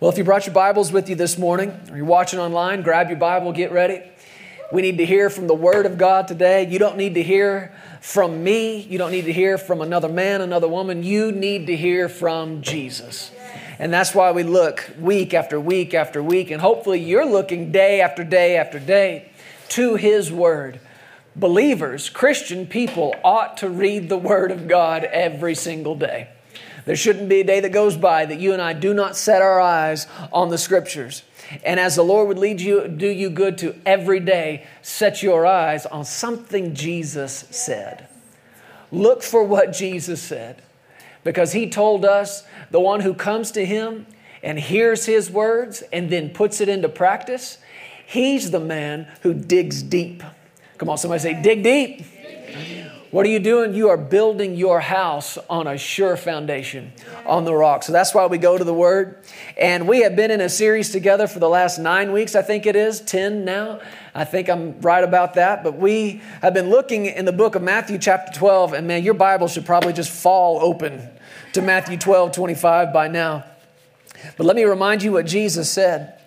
[0.00, 3.10] Well, if you brought your Bibles with you this morning, or you're watching online, grab
[3.10, 4.02] your Bible, get ready.
[4.72, 6.68] We need to hear from the Word of God today.
[6.68, 8.80] You don't need to hear from me.
[8.80, 11.04] You don't need to hear from another man, another woman.
[11.04, 13.30] You need to hear from Jesus.
[13.78, 16.50] And that's why we look week after week after week.
[16.50, 19.30] And hopefully, you're looking day after day after day
[19.68, 20.80] to His Word.
[21.36, 26.30] Believers, Christian people, ought to read the Word of God every single day.
[26.84, 29.40] There shouldn't be a day that goes by that you and I do not set
[29.40, 31.22] our eyes on the Scriptures.
[31.64, 35.46] And as the Lord would lead you, do you good to every day set your
[35.46, 38.08] eyes on something Jesus said.
[38.92, 40.62] Look for what Jesus said.
[41.22, 44.06] Because he told us the one who comes to him
[44.42, 47.58] and hears his words and then puts it into practice,
[48.06, 50.22] he's the man who digs deep.
[50.76, 52.04] Come on, somebody say, dig deep.
[53.14, 53.74] What are you doing?
[53.74, 56.92] You are building your house on a sure foundation,
[57.24, 57.84] on the rock.
[57.84, 59.22] So that's why we go to the Word.
[59.56, 62.66] And we have been in a series together for the last nine weeks, I think
[62.66, 63.78] it is, 10 now.
[64.16, 65.62] I think I'm right about that.
[65.62, 68.72] But we have been looking in the book of Matthew, chapter 12.
[68.72, 71.08] And man, your Bible should probably just fall open
[71.52, 73.44] to Matthew 12, 25 by now.
[74.36, 76.20] But let me remind you what Jesus said.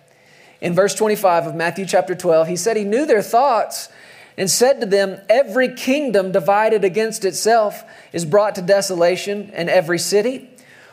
[0.62, 3.90] In verse 25 of Matthew chapter 12, he said he knew their thoughts
[4.38, 9.98] and said to them, Every kingdom divided against itself is brought to desolation, and every
[9.98, 10.48] city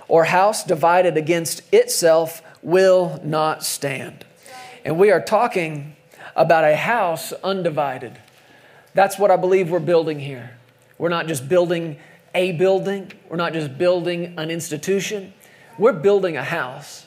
[0.07, 4.25] or house divided against itself will not stand.
[4.83, 5.95] And we are talking
[6.35, 8.17] about a house undivided.
[8.93, 10.57] That's what I believe we're building here.
[10.97, 11.97] We're not just building
[12.33, 15.33] a building, we're not just building an institution,
[15.77, 17.05] we're building a house.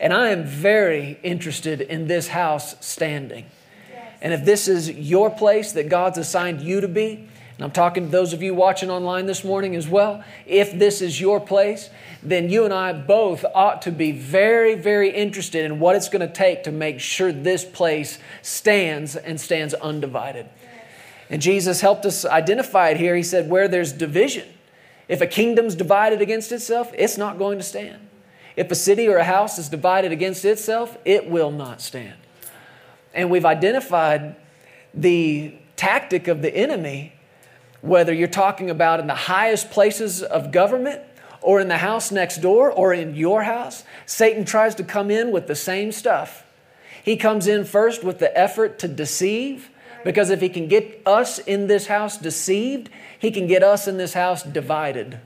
[0.00, 3.46] And I am very interested in this house standing.
[4.24, 8.06] And if this is your place that God's assigned you to be, and I'm talking
[8.06, 11.90] to those of you watching online this morning as well, if this is your place,
[12.22, 16.26] then you and I both ought to be very, very interested in what it's going
[16.26, 20.48] to take to make sure this place stands and stands undivided.
[21.28, 23.14] And Jesus helped us identify it here.
[23.14, 24.48] He said, where there's division,
[25.06, 28.08] if a kingdom's divided against itself, it's not going to stand.
[28.56, 32.16] If a city or a house is divided against itself, it will not stand.
[33.14, 34.36] And we've identified
[34.92, 37.12] the tactic of the enemy,
[37.80, 41.00] whether you're talking about in the highest places of government
[41.40, 43.84] or in the house next door or in your house.
[44.06, 46.44] Satan tries to come in with the same stuff.
[47.02, 49.70] He comes in first with the effort to deceive,
[50.04, 52.88] because if he can get us in this house deceived,
[53.18, 55.20] he can get us in this house divided.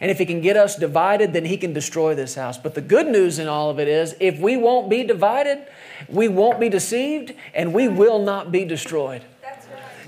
[0.00, 2.58] And if he can get us divided, then he can destroy this house.
[2.58, 5.66] But the good news in all of it is if we won't be divided,
[6.08, 9.22] we won't be deceived, and we will not be destroyed.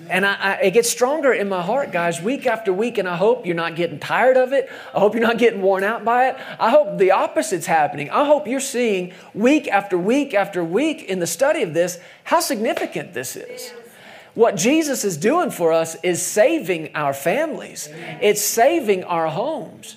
[0.09, 2.99] And I, I, it gets stronger in my heart, guys, week after week.
[2.99, 4.71] And I hope you're not getting tired of it.
[4.95, 6.37] I hope you're not getting worn out by it.
[6.61, 8.11] I hope the opposite's happening.
[8.11, 12.41] I hope you're seeing week after week after week in the study of this how
[12.41, 13.73] significant this is.
[14.37, 17.89] What Jesus is doing for us is saving our families,
[18.21, 19.97] it's saving our homes.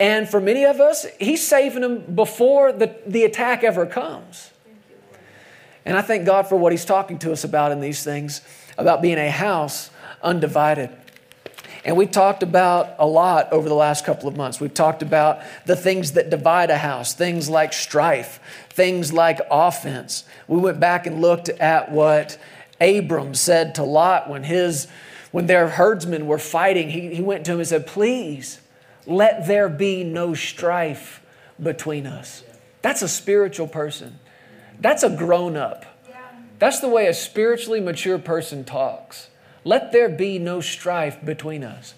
[0.00, 4.50] And for many of us, He's saving them before the, the attack ever comes.
[5.84, 8.40] And I thank God for what He's talking to us about in these things
[8.78, 9.90] about being a house
[10.22, 10.88] undivided.
[11.84, 14.58] And we've talked about a lot over the last couple of months.
[14.58, 18.40] We've talked about the things that divide a house, things like strife,
[18.70, 20.24] things like offense.
[20.48, 22.38] We went back and looked at what
[22.84, 24.86] Abram said to Lot when his
[25.30, 28.60] when their herdsmen were fighting, he, he went to him and said, Please,
[29.04, 31.20] let there be no strife
[31.60, 32.44] between us.
[32.82, 34.20] That's a spiritual person.
[34.78, 35.86] That's a grown up.
[36.60, 39.28] That's the way a spiritually mature person talks.
[39.64, 41.94] Let there be no strife between us.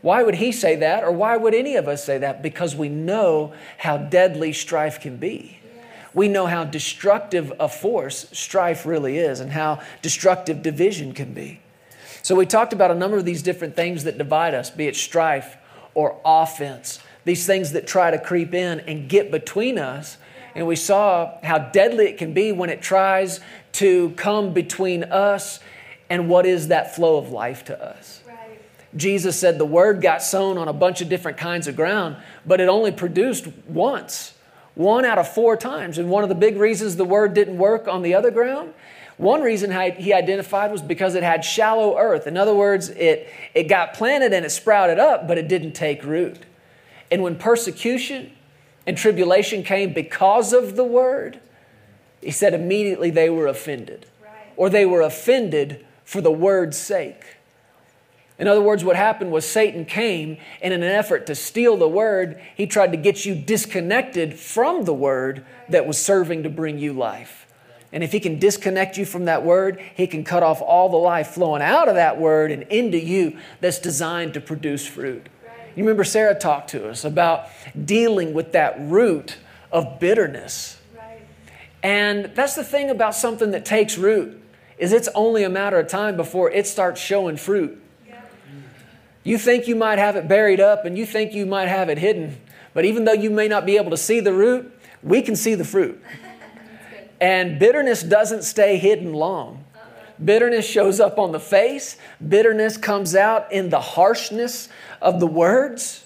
[0.00, 2.42] Why would he say that, or why would any of us say that?
[2.42, 5.60] Because we know how deadly strife can be.
[6.14, 11.60] We know how destructive a force strife really is and how destructive division can be.
[12.22, 14.94] So, we talked about a number of these different things that divide us, be it
[14.94, 15.56] strife
[15.94, 20.16] or offense, these things that try to creep in and get between us
[20.54, 23.40] and we saw how deadly it can be when it tries
[23.72, 25.60] to come between us
[26.10, 28.22] and what is that flow of life to us.
[28.26, 28.60] Right.
[28.94, 32.60] Jesus said the word got sown on a bunch of different kinds of ground, but
[32.60, 34.34] it only produced once,
[34.74, 35.98] one out of four times.
[35.98, 38.74] And one of the big reasons the word didn't work on the other ground,
[39.16, 42.26] one reason he identified was because it had shallow earth.
[42.26, 46.02] In other words, it, it got planted and it sprouted up, but it didn't take
[46.02, 46.38] root.
[47.10, 48.32] And when persecution
[48.86, 51.40] and tribulation came because of the word,
[52.20, 54.06] he said immediately they were offended.
[54.22, 54.32] Right.
[54.56, 57.36] Or they were offended for the word's sake.
[58.38, 61.88] In other words, what happened was Satan came, and in an effort to steal the
[61.88, 66.78] word, he tried to get you disconnected from the word that was serving to bring
[66.78, 67.46] you life.
[67.92, 70.96] And if he can disconnect you from that word, he can cut off all the
[70.96, 75.28] life flowing out of that word and into you that's designed to produce fruit.
[75.76, 77.48] You remember Sarah talked to us about
[77.84, 79.36] dealing with that root
[79.70, 80.78] of bitterness.
[81.82, 84.40] And that's the thing about something that takes root
[84.78, 87.81] is it's only a matter of time before it starts showing fruit.
[89.24, 91.98] You think you might have it buried up and you think you might have it
[91.98, 92.40] hidden,
[92.74, 94.72] but even though you may not be able to see the root,
[95.02, 96.02] we can see the fruit.
[97.20, 99.64] And bitterness doesn't stay hidden long.
[100.22, 101.96] Bitterness shows up on the face,
[102.26, 104.68] bitterness comes out in the harshness
[105.00, 106.04] of the words.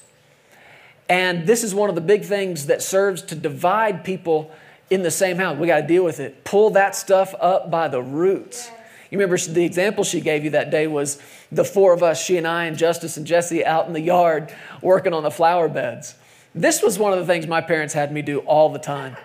[1.09, 4.51] And this is one of the big things that serves to divide people
[4.91, 5.59] in the same house.
[5.59, 6.45] We got to deal with it.
[6.45, 8.71] Pull that stuff up by the roots.
[9.11, 11.21] You remember the example she gave you that day was
[11.53, 14.53] the four of us, she and I, and Justice and Jesse, out in the yard
[14.83, 16.17] working on the flower beds.
[16.55, 19.17] This was one of the things my parents had me do all the time.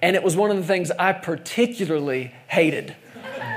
[0.00, 2.94] And it was one of the things I particularly hated.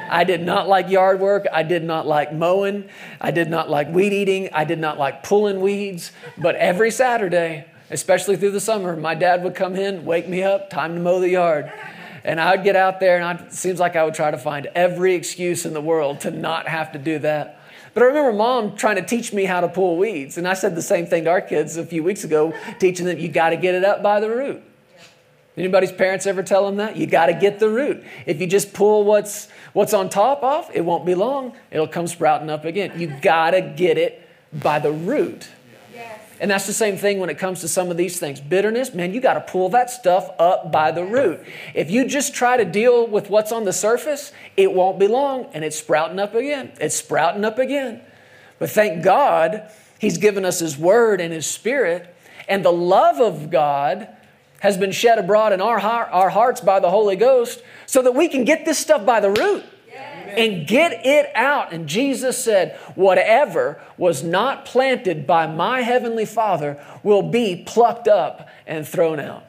[0.09, 1.45] I did not like yard work.
[1.53, 2.89] I did not like mowing.
[3.21, 4.49] I did not like weed eating.
[4.51, 6.11] I did not like pulling weeds.
[6.37, 10.69] But every Saturday, especially through the summer, my dad would come in, wake me up,
[10.69, 11.71] time to mow the yard.
[12.23, 14.67] And I would get out there, and it seems like I would try to find
[14.75, 17.59] every excuse in the world to not have to do that.
[17.93, 20.37] But I remember mom trying to teach me how to pull weeds.
[20.37, 23.19] And I said the same thing to our kids a few weeks ago, teaching them
[23.19, 24.63] you got to get it up by the root.
[25.57, 26.95] Anybody's parents ever tell them that?
[26.95, 28.03] You got to get the root.
[28.25, 31.53] If you just pull what's what's on top off, it won't be long.
[31.71, 32.97] It'll come sprouting up again.
[32.97, 35.49] You got to get it by the root.
[36.41, 38.41] And that's the same thing when it comes to some of these things.
[38.41, 41.39] Bitterness, man, you got to pull that stuff up by the root.
[41.75, 45.45] If you just try to deal with what's on the surface, it won't be long
[45.53, 46.71] and it's sprouting up again.
[46.81, 48.01] It's sprouting up again.
[48.57, 52.15] But thank God, He's given us His Word and His Spirit,
[52.47, 54.07] and the love of God
[54.61, 58.27] has been shed abroad in our, our hearts by the Holy Ghost so that we
[58.27, 59.63] can get this stuff by the root
[60.37, 61.73] and get it out.
[61.73, 68.49] And Jesus said, Whatever was not planted by my heavenly Father will be plucked up
[68.65, 69.45] and thrown out.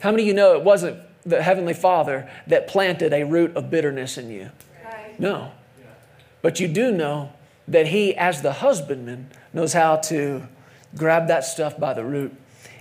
[0.00, 3.70] How many of you know it wasn't the heavenly Father that planted a root of
[3.70, 4.50] bitterness in you?
[5.18, 5.52] No.
[6.42, 7.32] But you do know
[7.68, 10.46] that He, as the husbandman, knows how to
[10.94, 12.34] grab that stuff by the root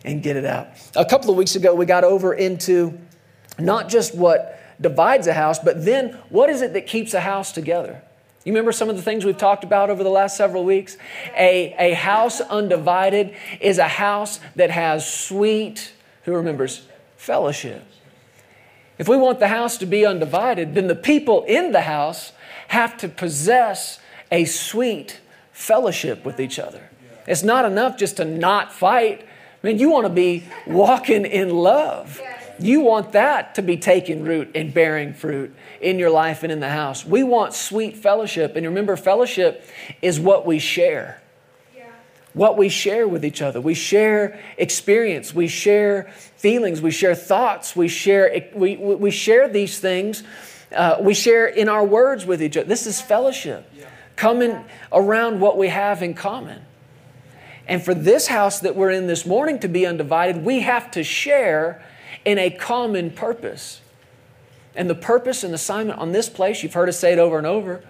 [0.04, 0.68] and get it out.
[0.96, 3.00] A couple of weeks ago, we got over into
[3.58, 7.52] not just what divides a house, but then what is it that keeps a house
[7.52, 8.02] together?
[8.46, 10.98] You remember some of the things we've talked about over the last several weeks?
[11.38, 15.94] A, a house undivided is a house that has sweet,
[16.24, 16.86] who remembers,
[17.16, 17.86] fellowship.
[18.98, 22.34] If we want the house to be undivided, then the people in the house
[22.68, 24.00] have to possess
[24.32, 25.22] a sweet
[25.54, 26.90] fellowship with each other.
[27.26, 29.22] It's not enough just to not fight.
[29.64, 32.20] I mean, you want to be walking in love.
[32.64, 36.62] You want that to be taking root and bearing fruit in your life and in
[36.62, 37.06] the house.
[37.06, 38.56] We want sweet fellowship.
[38.56, 39.68] And remember, fellowship
[40.02, 41.22] is what we share.
[42.34, 43.60] What we share with each other.
[43.60, 45.36] We share experience.
[45.36, 46.82] We share feelings.
[46.82, 47.76] We share thoughts.
[47.76, 50.24] We share, we, we share these things.
[50.74, 52.68] Uh, we share in our words with each other.
[52.68, 53.70] This is fellowship.
[54.16, 56.62] Coming around what we have in common.
[57.68, 61.04] And for this house that we're in this morning to be undivided, we have to
[61.04, 61.84] share
[62.26, 63.82] in a common purpose.
[64.76, 67.46] And the purpose and assignment on this place, you've heard us say it over and
[67.46, 67.84] over,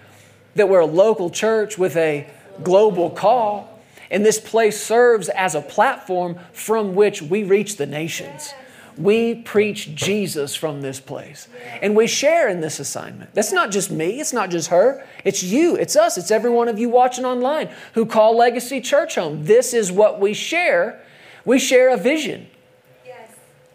[0.55, 2.27] that we're a local church with a
[2.63, 3.79] global call.
[4.11, 8.53] And this place serves as a platform from which we reach the nations.
[8.95, 11.47] We preach Jesus from this place.
[11.81, 13.33] And we share in this assignment.
[13.33, 16.67] That's not just me, it's not just her, it's you, it's us, it's every one
[16.67, 19.45] of you watching online who call Legacy Church home.
[19.45, 21.01] This is what we share.
[21.43, 22.47] We share a vision.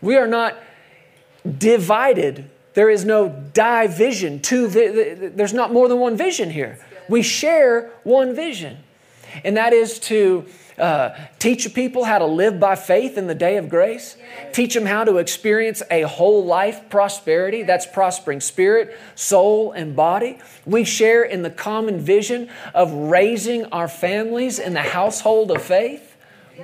[0.00, 0.56] We are not
[1.58, 2.50] divided.
[2.74, 4.40] There is no division.
[4.40, 6.78] Two, there's not more than one vision here.
[7.08, 8.78] We share one vision,
[9.42, 10.46] and that is to
[10.78, 14.16] uh, teach people how to live by faith in the day of grace.
[14.52, 17.62] Teach them how to experience a whole life prosperity.
[17.62, 20.38] That's prospering spirit, soul, and body.
[20.66, 26.16] We share in the common vision of raising our families in the household of faith.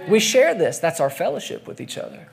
[0.08, 0.78] We share this.
[0.78, 2.28] That's our fellowship with each other.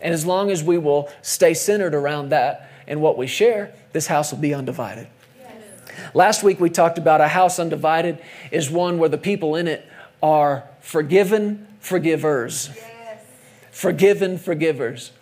[0.00, 4.06] And as long as we will stay centered around that and what we share, this
[4.06, 5.06] house will be undivided.
[5.38, 6.14] Yes.
[6.14, 8.18] Last week we talked about a house undivided
[8.50, 9.86] is one where the people in it
[10.22, 12.70] are forgiven forgivers.
[12.74, 13.24] Yes.
[13.70, 15.12] Forgiven forgivers.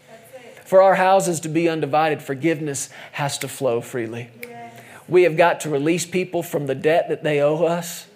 [0.64, 4.28] For our houses to be undivided, forgiveness has to flow freely.
[4.42, 4.80] Yes.
[5.08, 8.06] We have got to release people from the debt that they owe us.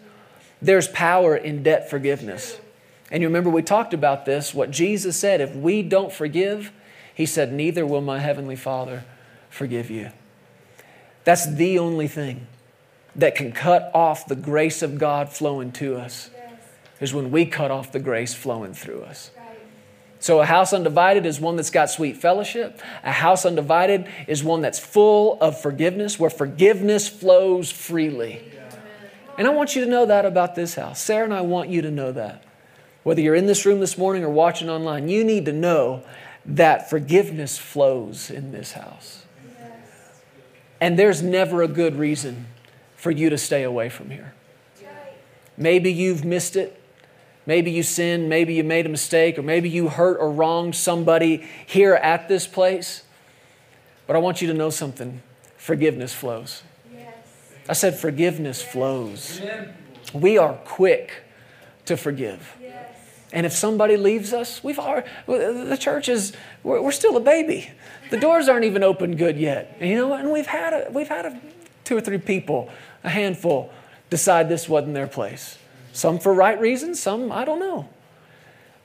[0.61, 2.59] There's power in debt forgiveness.
[3.13, 6.73] And you remember we talked about this, what Jesus said if we don't forgive,
[7.15, 9.05] he said, Neither will my heavenly Father
[9.51, 10.11] forgive you.
[11.25, 12.47] That's the only thing
[13.15, 16.59] that can cut off the grace of God flowing to us, yes.
[17.01, 19.31] is when we cut off the grace flowing through us.
[19.37, 19.59] Right.
[20.19, 22.81] So, a house undivided is one that's got sweet fellowship.
[23.05, 28.43] A house undivided is one that's full of forgiveness, where forgiveness flows freely.
[28.55, 28.75] Yeah.
[29.37, 31.03] And I want you to know that about this house.
[31.03, 32.43] Sarah and I want you to know that.
[33.03, 36.03] Whether you're in this room this morning or watching online, you need to know
[36.45, 39.25] that forgiveness flows in this house.
[40.81, 42.47] And there's never a good reason
[42.97, 44.35] for you to stay away from here.
[45.57, 46.81] Maybe you've missed it.
[47.47, 48.29] Maybe you sinned.
[48.29, 49.39] Maybe you made a mistake.
[49.39, 53.03] Or maybe you hurt or wronged somebody here at this place.
[54.07, 55.23] But I want you to know something
[55.57, 56.63] forgiveness flows.
[56.93, 57.15] Yes.
[57.69, 58.73] I said, forgiveness yes.
[58.73, 59.41] flows.
[59.41, 59.75] Amen.
[60.13, 61.23] We are quick
[61.85, 62.57] to forgive.
[63.33, 67.71] And if somebody leaves us, we've already, the church is, we're, we're, still a baby.
[68.11, 69.77] The doors aren't even open good yet.
[69.81, 71.41] And you know, and we've had, a, we've had a,
[71.85, 72.69] two or three people,
[73.03, 73.73] a handful,
[74.11, 75.59] decide this wasn't their place.
[75.95, 77.89] Some for right reasons, some I don't know.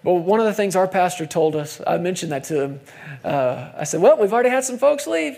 [0.04, 2.80] But one of the things our pastor told us, I mentioned that to him.
[3.25, 5.38] Uh, I said, Well, we've already had some folks leave.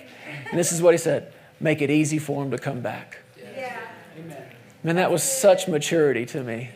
[0.50, 3.20] And this is what he said make it easy for them to come back.
[3.38, 3.80] Yeah.
[4.18, 4.44] Amen.
[4.84, 6.70] Man, that was such maturity to me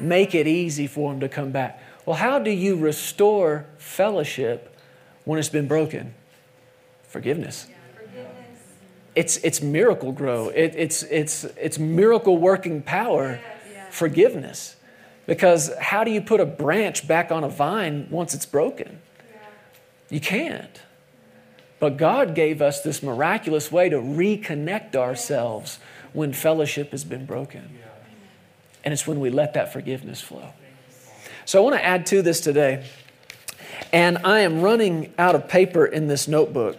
[0.00, 1.80] make it easy for them to come back.
[2.04, 4.76] Well, how do you restore fellowship
[5.24, 6.14] when it's been broken?
[7.08, 7.66] Forgiveness.
[9.14, 10.50] It's, it's miracle grow.
[10.50, 13.40] It, it's, it's, it's miracle working power.
[13.90, 14.76] Forgiveness.
[15.26, 19.00] Because how do you put a branch back on a vine once it's broken?
[20.10, 20.82] You can't.
[21.80, 25.78] But God gave us this miraculous way to reconnect ourselves
[26.12, 27.78] when fellowship has been broken.
[28.86, 30.48] And it's when we let that forgiveness flow.
[31.44, 32.86] So I want to add to this today.
[33.92, 36.78] And I am running out of paper in this notebook.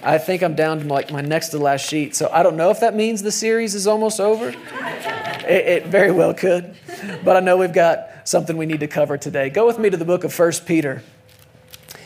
[0.00, 2.14] I think I'm down to like my next to last sheet.
[2.14, 4.50] So I don't know if that means the series is almost over.
[4.50, 6.76] it, it, very well could.
[7.24, 9.50] But I know we've got something we need to cover today.
[9.50, 11.02] Go with me to the book of 1 Peter,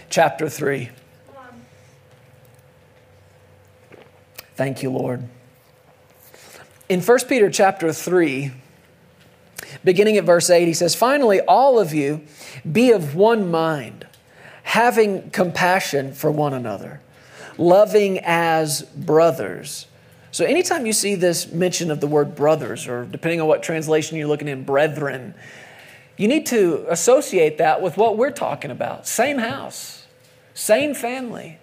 [0.09, 0.89] chapter 3.
[4.57, 5.29] Thank you, Lord.
[6.89, 8.53] In 1 Peter chapter 3,
[9.85, 12.23] Beginning at verse 8, he says, Finally, all of you
[12.71, 14.07] be of one mind,
[14.65, 17.01] having compassion for one another,
[17.59, 19.87] loving as brothers.
[20.31, 24.19] So, anytime you see this mention of the word brothers, or depending on what translation
[24.19, 25.35] you're looking in, brethren,
[26.17, 30.07] you need to associate that with what we're talking about same house,
[30.55, 31.59] same family.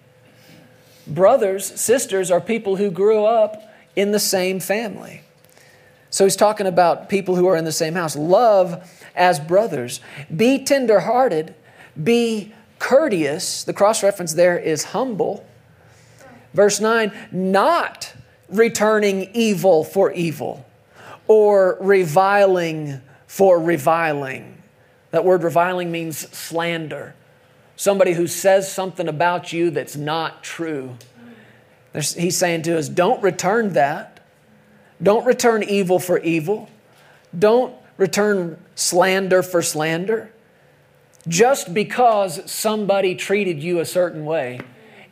[1.06, 3.62] Brothers, sisters are people who grew up
[3.96, 5.22] in the same family.
[6.12, 8.14] So he's talking about people who are in the same house.
[8.14, 10.00] Love as brothers.
[10.34, 11.54] Be tenderhearted.
[12.00, 13.64] Be courteous.
[13.64, 15.46] The cross reference there is humble.
[16.52, 18.14] Verse 9, not
[18.50, 20.66] returning evil for evil
[21.28, 24.62] or reviling for reviling.
[25.12, 27.14] That word reviling means slander.
[27.76, 30.98] Somebody who says something about you that's not true.
[31.94, 34.11] he's saying to us, don't return that.
[35.02, 36.68] Don't return evil for evil.
[37.36, 40.32] Don't return slander for slander.
[41.26, 44.60] Just because somebody treated you a certain way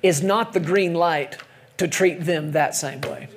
[0.02, 1.38] is not the green light
[1.76, 3.28] to treat them that same way.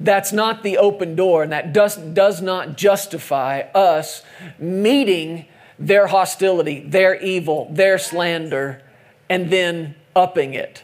[0.00, 4.22] That's not the open door, and that does, does not justify us
[4.58, 5.46] meeting
[5.78, 8.82] their hostility, their evil, their slander,
[9.30, 10.82] and then upping it.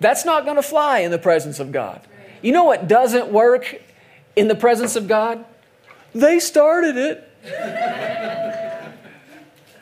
[0.00, 2.00] That's not going to fly in the presence of God.
[2.42, 3.80] You know what doesn't work
[4.36, 5.44] in the presence of God?
[6.14, 7.26] They started it.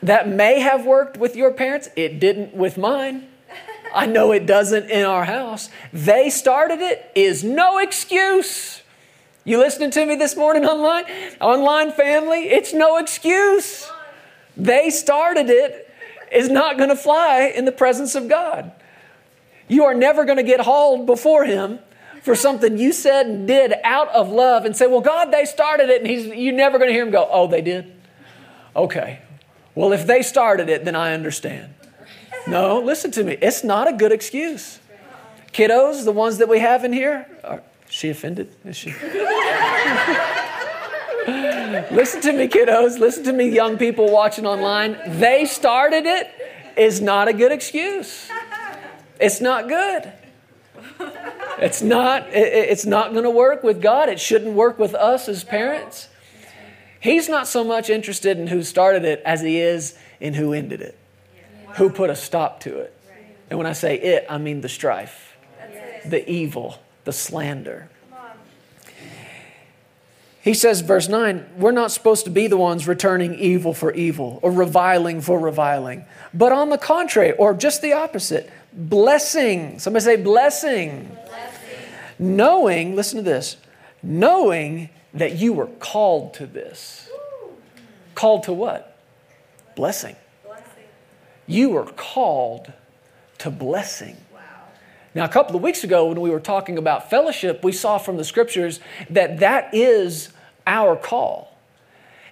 [0.01, 3.27] that may have worked with your parents, it didn't with mine.
[3.93, 5.69] I know it doesn't in our house.
[5.91, 8.81] They started it is no excuse.
[9.43, 11.05] You listening to me this morning online?
[11.41, 13.89] Online family, it's no excuse.
[14.55, 15.89] They started it
[16.31, 18.71] is not going to fly in the presence of God.
[19.67, 21.79] You are never going to get hauled before Him
[22.21, 25.89] for something you said and did out of love and say, Well, God, they started
[25.89, 27.91] it, and he's, you're never going to hear him go, Oh, they did?
[28.75, 29.19] Okay.
[29.75, 31.73] Well, if they started it, then I understand.
[32.47, 33.37] No, listen to me.
[33.41, 34.79] It's not a good excuse.
[35.53, 38.53] Kiddos, the ones that we have in here, are she offended?
[38.65, 38.89] Is she?
[41.91, 42.99] listen to me, kiddos.
[42.99, 44.97] Listen to me, young people watching online.
[45.07, 46.29] They started it
[46.77, 48.29] is not a good excuse.
[49.19, 50.11] It's not good.
[51.61, 54.09] It's not, it's not going to work with God.
[54.09, 56.07] It shouldn't work with us as parents.
[56.99, 60.81] He's not so much interested in who started it as he is in who ended
[60.81, 60.97] it,
[61.75, 62.93] who put a stop to it.
[63.49, 65.37] And when I say it, I mean the strife,
[66.05, 67.89] the evil, the slander.
[70.41, 74.39] He says, verse 9, we're not supposed to be the ones returning evil for evil
[74.41, 79.79] or reviling for reviling, but on the contrary, or just the opposite, blessing.
[79.79, 81.17] Somebody say, blessing.
[81.25, 81.79] blessing.
[82.17, 83.57] Knowing, listen to this,
[84.03, 87.09] knowing that you were called to this.
[88.15, 88.97] Called to what?
[89.75, 90.15] Blessing.
[90.45, 90.83] blessing.
[91.47, 92.73] You were called
[93.39, 94.17] to blessing.
[95.15, 98.17] Now, a couple of weeks ago, when we were talking about fellowship, we saw from
[98.17, 100.29] the scriptures that that is
[100.67, 101.57] our call.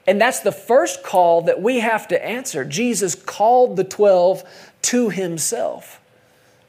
[0.06, 2.64] And that's the first call that we have to answer.
[2.64, 4.44] Jesus called the 12
[4.84, 6.00] to himself.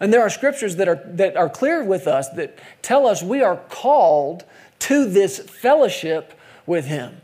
[0.01, 3.43] And there are scriptures that are, that are clear with us that tell us we
[3.43, 4.45] are called
[4.81, 7.21] to this fellowship with him.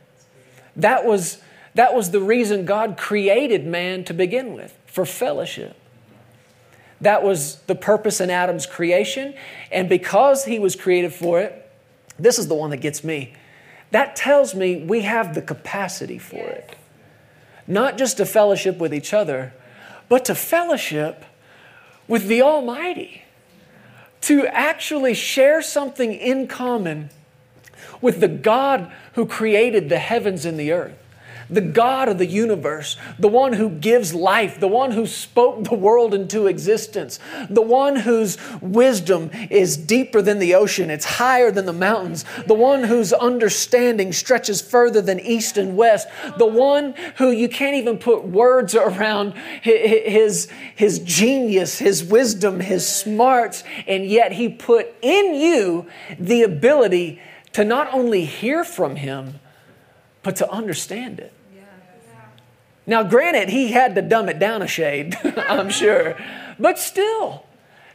[0.76, 1.40] That was,
[1.75, 5.76] that was the reason God created man to begin with, for fellowship.
[7.00, 9.35] That was the purpose in Adam's creation.
[9.71, 11.71] And because he was created for it,
[12.19, 13.35] this is the one that gets me.
[13.90, 16.76] That tells me we have the capacity for it.
[17.66, 19.52] Not just to fellowship with each other,
[20.09, 21.25] but to fellowship
[22.08, 23.23] with the Almighty.
[24.23, 27.11] To actually share something in common
[28.00, 31.03] with the God who created the heavens and the earth
[31.51, 35.75] the God of the universe, the one who gives life, the one who spoke the
[35.75, 37.19] world into existence,
[37.51, 42.55] the one whose wisdom is deeper than the ocean, it's higher than the mountains, the
[42.55, 46.09] one whose understanding stretches further than east and west,
[46.39, 52.89] the one who you can't even put words around his, his genius, his wisdom, his
[52.89, 55.87] smarts, and yet he put in you
[56.19, 57.21] the ability
[57.53, 59.41] to not only hear from him,
[60.23, 61.34] but to understand it.
[62.87, 65.17] Now, granted, he had to dumb it down a shade,
[65.49, 66.17] I'm sure,
[66.59, 67.47] but still,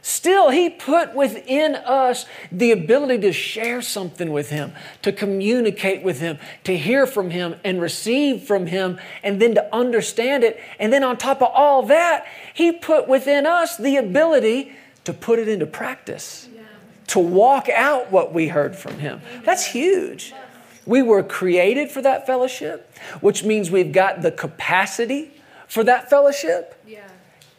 [0.02, 6.18] still, he put within us the ability to share something with him, to communicate with
[6.18, 10.60] him, to hear from him and receive from him, and then to understand it.
[10.80, 14.72] And then, on top of all that, he put within us the ability
[15.04, 16.62] to put it into practice, yeah.
[17.06, 19.20] to walk out what we heard from him.
[19.44, 20.34] That's huge.
[20.86, 25.30] We were created for that fellowship, which means we've got the capacity
[25.68, 26.80] for that fellowship.
[26.86, 27.08] Yeah.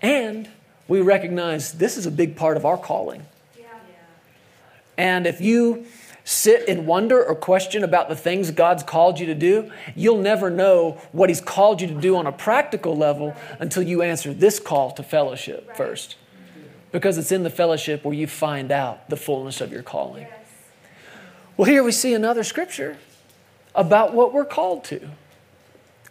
[0.01, 0.49] And
[0.87, 3.25] we recognize this is a big part of our calling.
[3.57, 3.67] Yeah.
[4.97, 5.85] And if you
[6.23, 10.49] sit and wonder or question about the things God's called you to do, you'll never
[10.49, 14.59] know what He's called you to do on a practical level until you answer this
[14.59, 15.77] call to fellowship right.
[15.77, 16.15] first.
[16.91, 20.23] Because it's in the fellowship where you find out the fullness of your calling.
[20.23, 20.47] Yes.
[21.55, 22.97] Well, here we see another scripture
[23.75, 25.09] about what we're called to.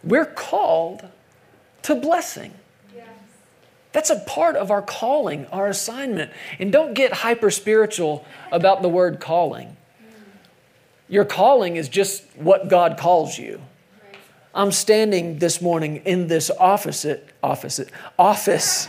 [0.03, 1.05] We're called
[1.83, 2.53] to blessing.
[3.91, 6.31] That's a part of our calling, our assignment.
[6.59, 9.75] And don't get hyper spiritual about the word calling.
[11.09, 13.61] Your calling is just what God calls you.
[14.55, 17.05] I'm standing this morning in this office,
[17.43, 17.81] office,
[18.17, 18.87] office,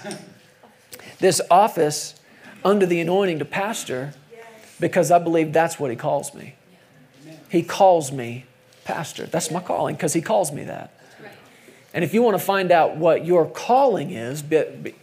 [1.18, 2.14] this office
[2.64, 4.14] under the anointing to pastor
[4.78, 6.54] because I believe that's what He calls me.
[7.48, 8.46] He calls me
[8.84, 9.26] pastor.
[9.26, 10.92] That's my calling because he calls me that.
[11.94, 14.42] And if you want to find out what your calling is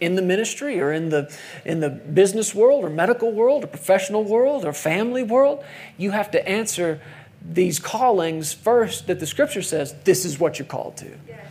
[0.00, 1.32] in the ministry or in the,
[1.64, 5.64] in the business world or medical world or professional world or family world,
[5.96, 7.00] you have to answer
[7.42, 11.10] these callings first that the scripture says this is what you're called to.
[11.28, 11.46] Yes.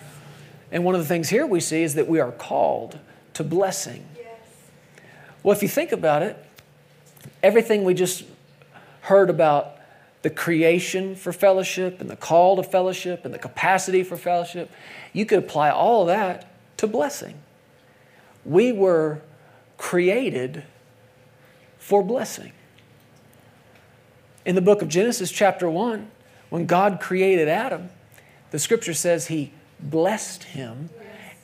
[0.71, 2.99] And one of the things here we see is that we are called
[3.33, 4.05] to blessing.
[4.17, 4.27] Yes.
[5.41, 6.37] Well, if you think about it,
[7.41, 8.25] everything we just
[9.01, 9.78] heard about
[10.21, 14.69] the creation for fellowship and the call to fellowship and the capacity for fellowship,
[15.13, 17.35] you could apply all of that to blessing.
[18.45, 19.21] We were
[19.77, 20.63] created
[21.77, 22.51] for blessing.
[24.45, 26.09] In the book of Genesis, chapter 1,
[26.49, 27.89] when God created Adam,
[28.51, 30.89] the scripture says he blessed him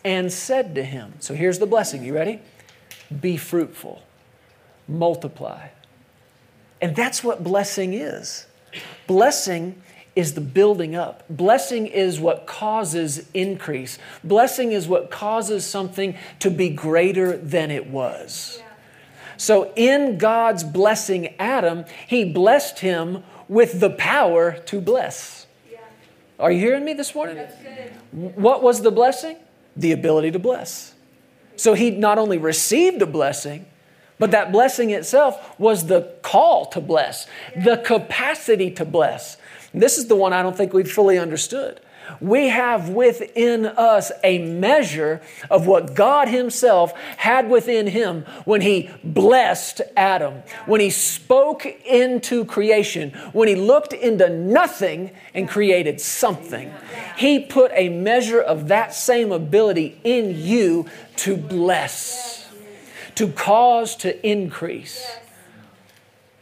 [0.04, 2.04] and said to him, So here's the blessing.
[2.04, 2.40] You ready?
[3.22, 4.04] Be fruitful,
[4.88, 5.70] multiply.
[6.82, 8.48] And that's what blessing is.
[9.08, 9.82] Blessing
[10.16, 11.24] is the building up.
[11.30, 13.98] Blessing is what causes increase.
[14.24, 18.62] Blessing is what causes something to be greater than it was.
[19.38, 25.46] So, in God's blessing Adam, He blessed him with the power to bless.
[26.40, 27.38] Are you hearing me this morning?
[28.12, 29.38] What was the blessing?
[29.76, 30.94] The ability to bless.
[31.58, 33.66] So, he not only received a blessing,
[34.18, 39.38] but that blessing itself was the call to bless, the capacity to bless.
[39.74, 41.82] This is the one I don't think we've fully understood.
[42.22, 48.90] we have within us a measure of what God Himself had within Him when He
[49.04, 56.72] blessed Adam, when He spoke into creation, when He looked into nothing and created something.
[57.18, 62.45] He put a measure of that same ability in you to bless,
[63.16, 65.06] to cause to increase.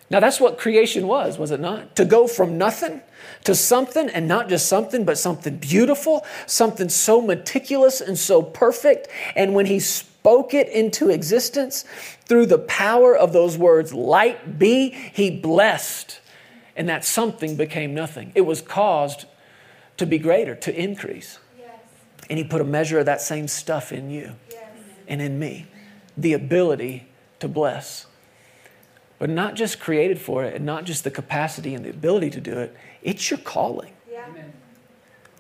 [0.10, 1.96] Now, that's what creation was, was it not?
[1.96, 3.02] To go from nothing
[3.46, 9.08] to something, and not just something, but something beautiful, something so meticulous and so perfect.
[9.36, 11.84] And when he spoke it into existence
[12.26, 16.22] through the power of those words, light be, he blessed.
[16.76, 18.32] And that something became nothing.
[18.34, 19.26] It was caused
[19.98, 21.40] to be greater, to increase.
[21.60, 21.70] Yes.
[22.30, 24.70] And he put a measure of that same stuff in you yes.
[25.08, 25.68] and in me
[26.18, 27.08] the ability
[27.40, 28.08] to bless.
[29.20, 32.42] But not just created for it, and not just the capacity and the ability to
[32.42, 33.94] do it, it's your calling.
[34.12, 34.26] Yeah.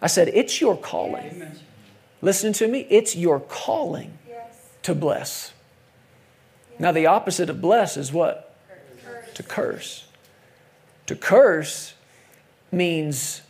[0.01, 1.38] I said, It's your calling.
[1.38, 1.59] Yes.
[2.21, 4.69] Listen to me, it's your calling yes.
[4.83, 5.51] to bless.
[6.71, 6.79] Yes.
[6.79, 8.55] Now, the opposite of bless is what?
[9.03, 9.33] Curse.
[9.33, 10.07] To curse.
[11.07, 11.93] To curse
[12.71, 13.41] means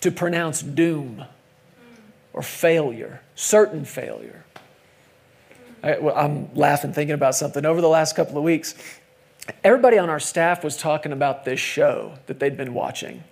[0.00, 1.96] to pronounce doom mm.
[2.32, 4.41] or failure, certain failure.
[5.82, 7.66] I, am laughing thinking about something.
[7.66, 8.74] Over the last couple of weeks,
[9.64, 13.24] everybody on our staff was talking about this show that they'd been watching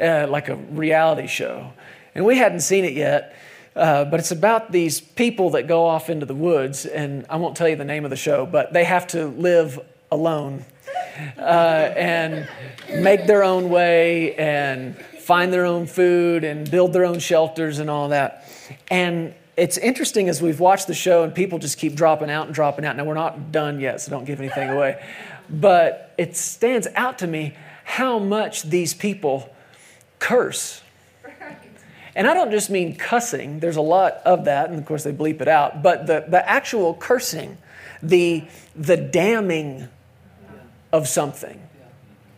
[0.00, 1.72] uh, like a reality show.
[2.14, 3.36] And we hadn't seen it yet,
[3.76, 7.56] uh, but it's about these people that go off into the woods, and I won't
[7.56, 9.78] tell you the name of the show, but they have to live
[10.10, 10.64] alone
[11.36, 11.40] uh,
[11.96, 12.48] and
[12.88, 17.90] make their own way and find their own food and build their own shelters and
[17.90, 18.44] all that.
[18.90, 22.54] And it's interesting as we've watched the show and people just keep dropping out and
[22.54, 22.96] dropping out.
[22.96, 25.04] Now, we're not done yet, so don't give anything away.
[25.50, 29.48] But it stands out to me how much these people
[30.18, 30.82] curse.
[32.14, 35.12] And I don't just mean cussing, there's a lot of that, and of course they
[35.12, 37.56] bleep it out, but the, the actual cursing,
[38.02, 38.44] the,
[38.76, 39.88] the damning
[40.92, 41.62] of something.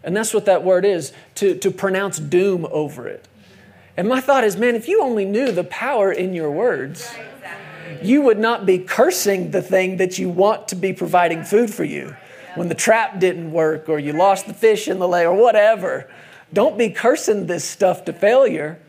[0.04, 3.26] And that's what that word is to, to pronounce doom over it.
[4.00, 7.14] And my thought is, man, if you only knew the power in your words,
[8.00, 11.84] you would not be cursing the thing that you want to be providing food for
[11.84, 12.16] you
[12.54, 16.10] when the trap didn't work or you lost the fish in the lake or whatever.
[16.50, 18.80] Don't be cursing this stuff to failure,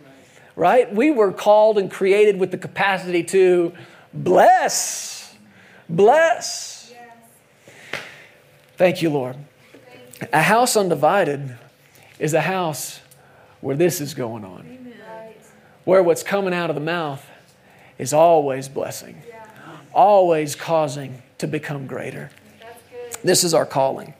[0.56, 0.95] right?
[0.95, 3.74] We were called and created with the capacity to
[4.13, 5.36] bless.
[5.89, 6.93] Bless.
[8.78, 9.36] Thank you, Lord.
[10.32, 11.58] A house undivided
[12.17, 13.02] is a house
[13.62, 14.93] where this is going on,
[15.86, 17.26] where what's coming out of the mouth
[17.97, 19.21] is always blessing,
[19.93, 22.30] always causing to become greater.
[23.24, 24.13] This is our calling.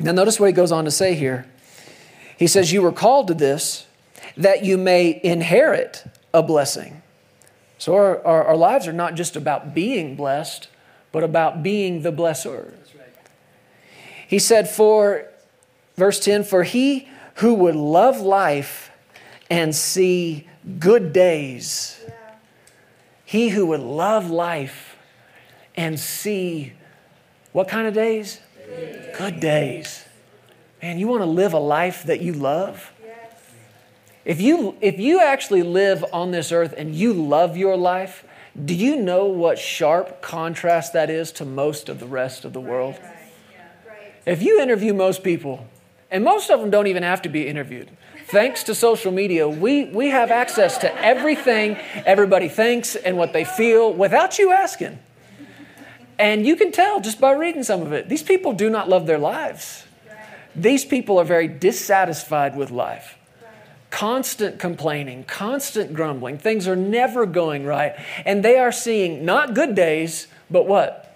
[0.00, 1.46] Now, notice what he goes on to say here.
[2.36, 3.86] He says, You were called to this
[4.36, 7.02] that you may inherit a blessing.
[7.78, 10.68] So our, our, our lives are not just about being blessed,
[11.12, 12.72] but about being the blesser.
[12.96, 13.08] Right.
[14.26, 15.28] He said, For,
[15.96, 18.90] verse 10, for he who would love life
[19.50, 22.34] and see good days, yeah.
[23.24, 24.96] he who would love life
[25.76, 26.72] and see
[27.52, 28.40] what kind of days?
[28.66, 29.16] days.
[29.16, 30.04] Good days.
[30.82, 32.92] Man, you want to live a life that you love?
[34.24, 38.24] If you, if you actually live on this earth and you love your life,
[38.62, 42.60] do you know what sharp contrast that is to most of the rest of the
[42.60, 42.98] world?
[44.24, 45.66] If you interview most people,
[46.14, 47.90] and most of them don't even have to be interviewed,
[48.28, 53.44] thanks to social media, we, we have access to everything everybody thinks and what they
[53.44, 54.96] feel without you asking.
[56.16, 58.08] And you can tell just by reading some of it.
[58.08, 59.82] These people do not love their lives.
[60.54, 63.18] These people are very dissatisfied with life.
[63.90, 66.38] Constant complaining, constant grumbling.
[66.38, 67.96] Things are never going right.
[68.24, 71.12] And they are seeing not good days, but what?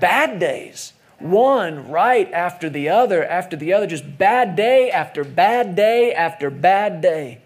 [0.00, 0.92] Bad days.
[1.18, 6.48] One right after the other, after the other, just bad day after bad day after
[6.50, 7.42] bad day.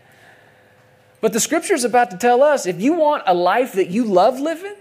[1.20, 4.04] But the scripture is about to tell us if you want a life that you
[4.04, 4.74] love living,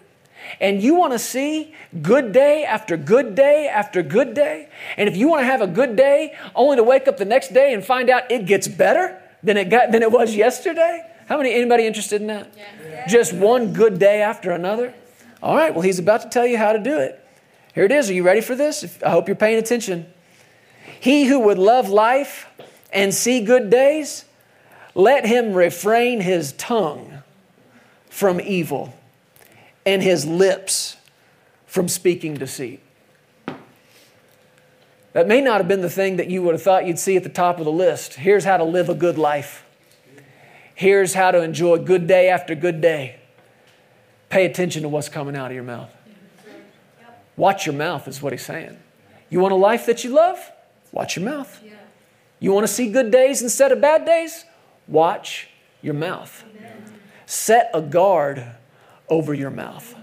[0.60, 5.15] and you want to see good day after good day after good day, and if
[5.15, 7.86] you want to have a good day only to wake up the next day and
[7.86, 11.86] find out it gets better than it got than it was yesterday, how many anybody
[11.86, 12.51] interested in that?
[12.58, 13.08] Yeah.
[13.08, 14.93] Just one good day after another?
[15.41, 17.21] All right, well he's about to tell you how to do it.
[17.74, 18.10] Here it is.
[18.10, 18.98] Are you ready for this?
[19.04, 20.06] I hope you're paying attention.
[21.00, 22.48] He who would love life
[22.92, 24.26] and see good days,
[24.94, 27.24] let him refrain his tongue
[28.10, 28.94] from evil
[29.86, 30.98] and his lips
[31.66, 32.82] from speaking deceit.
[35.14, 37.24] That may not have been the thing that you would have thought you'd see at
[37.24, 38.16] the top of the list.
[38.16, 39.66] Here's how to live a good life.
[40.76, 43.18] Here's how to enjoy good day after good day.
[44.30, 45.90] Pay attention to what's coming out of your mouth.
[47.41, 48.77] Watch your mouth, is what he's saying.
[49.32, 50.51] You want a life that you love?
[50.91, 51.60] Watch your mouth.
[52.39, 54.45] You want to see good days instead of bad days?
[54.88, 55.49] Watch
[55.82, 56.43] your mouth.
[57.25, 58.45] Set a guard
[59.10, 59.95] over your mouth.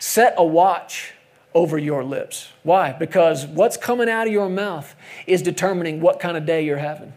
[0.00, 1.12] Set a watch
[1.54, 2.48] over your lips.
[2.64, 2.90] Why?
[2.90, 4.96] Because what's coming out of your mouth
[5.28, 7.12] is determining what kind of day you're having,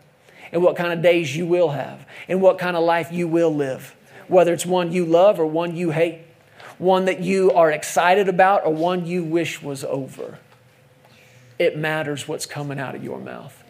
[0.52, 3.56] and what kind of days you will have, and what kind of life you will
[3.56, 3.96] live,
[4.28, 6.20] whether it's one you love or one you hate,
[6.82, 10.40] one that you are excited about or one you wish was over.
[11.60, 13.64] It matters what's coming out of your mouth.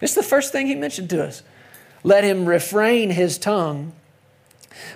[0.00, 1.44] This is the first thing he mentioned to us.
[2.02, 3.92] Let him refrain his tongue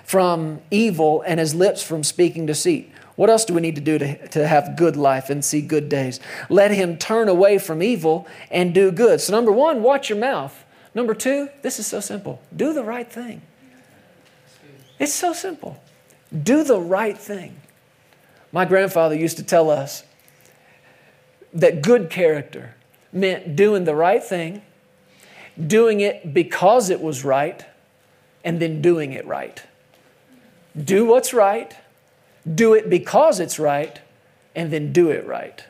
[0.03, 2.91] from evil and his lips from speaking deceit.
[3.15, 5.87] What else do we need to do to, to have good life and see good
[5.87, 6.19] days?
[6.49, 9.21] Let him turn away from evil and do good.
[9.21, 10.65] So, number one, watch your mouth.
[10.93, 13.41] Number two, this is so simple do the right thing.
[14.99, 15.81] It's so simple.
[16.31, 17.59] Do the right thing.
[18.51, 20.03] My grandfather used to tell us
[21.53, 22.75] that good character
[23.11, 24.61] meant doing the right thing,
[25.67, 27.65] doing it because it was right,
[28.43, 29.61] and then doing it right.
[30.81, 31.75] Do what's right,
[32.55, 33.99] do it because it's right,
[34.55, 35.63] and then do it right.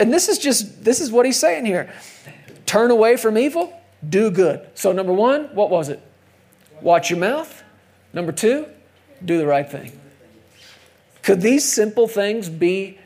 [0.00, 1.92] And this is just, this is what he's saying here.
[2.66, 4.66] Turn away from evil, do good.
[4.74, 6.02] So, number one, what was it?
[6.80, 7.62] Watch your mouth.
[8.12, 8.66] Number two,
[9.24, 9.98] do the right thing.
[11.22, 12.98] Could these simple things be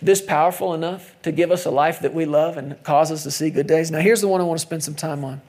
[0.00, 3.30] this powerful enough to give us a life that we love and cause us to
[3.30, 3.90] see good days?
[3.90, 5.42] Now, here's the one I want to spend some time on.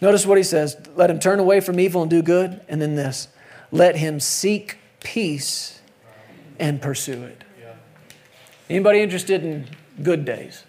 [0.00, 2.60] Notice what he says let him turn away from evil and do good.
[2.68, 3.28] And then this
[3.70, 5.80] let him seek peace
[6.58, 7.44] and pursue it.
[8.68, 9.66] Anybody interested in
[10.02, 10.64] good days?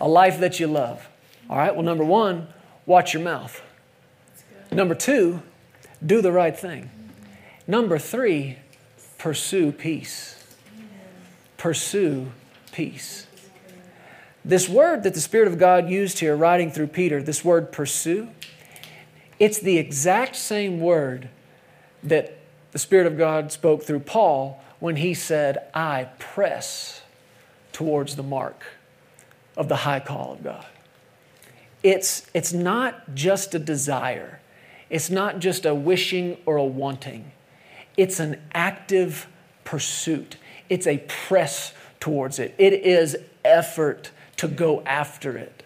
[0.00, 1.08] A life that you love?
[1.50, 2.48] All right, well, number one,
[2.86, 3.60] watch your mouth.
[4.70, 5.42] Number two,
[6.04, 6.90] do the right thing.
[7.66, 8.58] Number three,
[9.18, 10.44] pursue peace.
[11.56, 12.32] Pursue
[12.72, 13.26] peace.
[14.44, 18.28] This word that the Spirit of God used here, writing through Peter, this word pursue,
[19.38, 21.28] it's the exact same word
[22.02, 22.38] that
[22.72, 27.02] the Spirit of God spoke through Paul when he said, I press
[27.72, 28.64] towards the mark
[29.56, 30.66] of the high call of God.
[31.82, 34.40] It's, it's not just a desire,
[34.92, 37.32] it's not just a wishing or a wanting,
[37.96, 39.26] it's an active
[39.64, 40.36] pursuit,
[40.68, 42.54] it's a press towards it.
[42.58, 45.62] It is effort to go after it.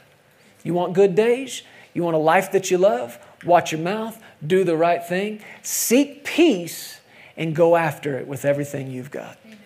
[0.63, 1.63] You want good days?
[1.93, 3.19] You want a life that you love?
[3.45, 7.01] Watch your mouth, do the right thing, seek peace,
[7.37, 9.39] and go after it with everything you've got.
[9.45, 9.59] Amen.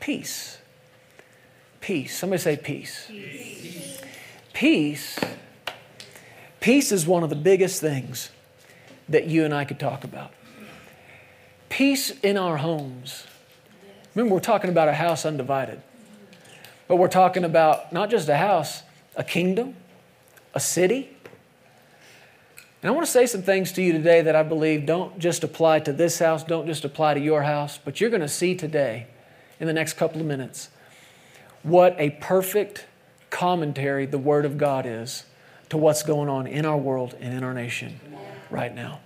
[0.00, 0.58] Peace.
[1.80, 2.18] Peace.
[2.18, 3.06] Somebody say peace.
[3.08, 4.00] peace.
[4.52, 5.18] Peace.
[6.58, 8.30] Peace is one of the biggest things
[9.08, 10.32] that you and I could talk about.
[11.68, 13.26] Peace in our homes.
[14.14, 15.82] Remember, we're talking about a house undivided.
[16.88, 18.82] But we're talking about not just a house,
[19.16, 19.76] a kingdom,
[20.54, 21.16] a city,
[22.86, 25.42] and I want to say some things to you today that I believe don't just
[25.42, 28.54] apply to this house, don't just apply to your house, but you're going to see
[28.54, 29.08] today
[29.58, 30.68] in the next couple of minutes
[31.64, 32.86] what a perfect
[33.28, 35.24] commentary the Word of God is
[35.70, 37.98] to what's going on in our world and in our nation
[38.50, 39.00] right now.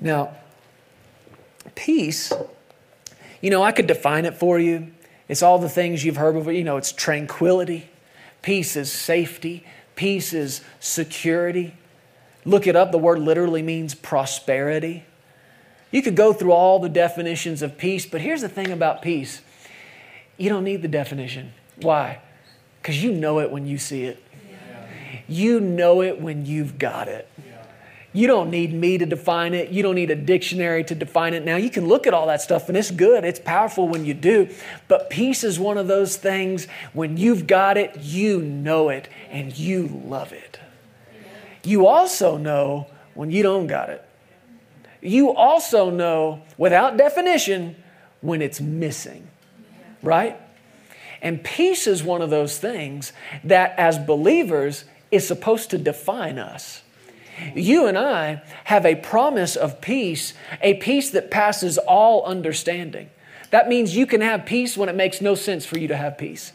[0.00, 0.36] Now,
[1.74, 2.32] peace,
[3.40, 4.92] you know, I could define it for you.
[5.28, 6.52] It's all the things you've heard before.
[6.52, 7.88] You know, it's tranquility,
[8.42, 11.74] peace is safety, peace is security.
[12.44, 15.04] Look it up, the word literally means prosperity.
[15.90, 19.42] You could go through all the definitions of peace, but here's the thing about peace
[20.36, 21.52] you don't need the definition.
[21.80, 22.20] Why?
[22.80, 24.22] Because you know it when you see it.
[25.26, 27.28] You know it when you've got it.
[28.18, 29.68] You don't need me to define it.
[29.70, 31.44] You don't need a dictionary to define it.
[31.44, 33.22] Now, you can look at all that stuff and it's good.
[33.24, 34.48] It's powerful when you do.
[34.88, 39.56] But peace is one of those things when you've got it, you know it, and
[39.56, 40.58] you love it.
[41.62, 44.04] You also know when you don't got it.
[45.00, 47.76] You also know, without definition,
[48.20, 49.28] when it's missing,
[50.02, 50.36] right?
[51.22, 53.12] And peace is one of those things
[53.44, 56.82] that, as believers, is supposed to define us.
[57.54, 63.10] You and I have a promise of peace, a peace that passes all understanding.
[63.50, 66.18] That means you can have peace when it makes no sense for you to have
[66.18, 66.52] peace.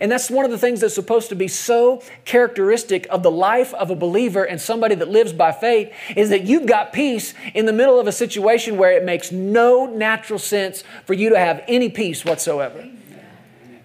[0.00, 3.72] And that's one of the things that's supposed to be so characteristic of the life
[3.74, 7.66] of a believer and somebody that lives by faith is that you've got peace in
[7.66, 11.64] the middle of a situation where it makes no natural sense for you to have
[11.66, 12.86] any peace whatsoever.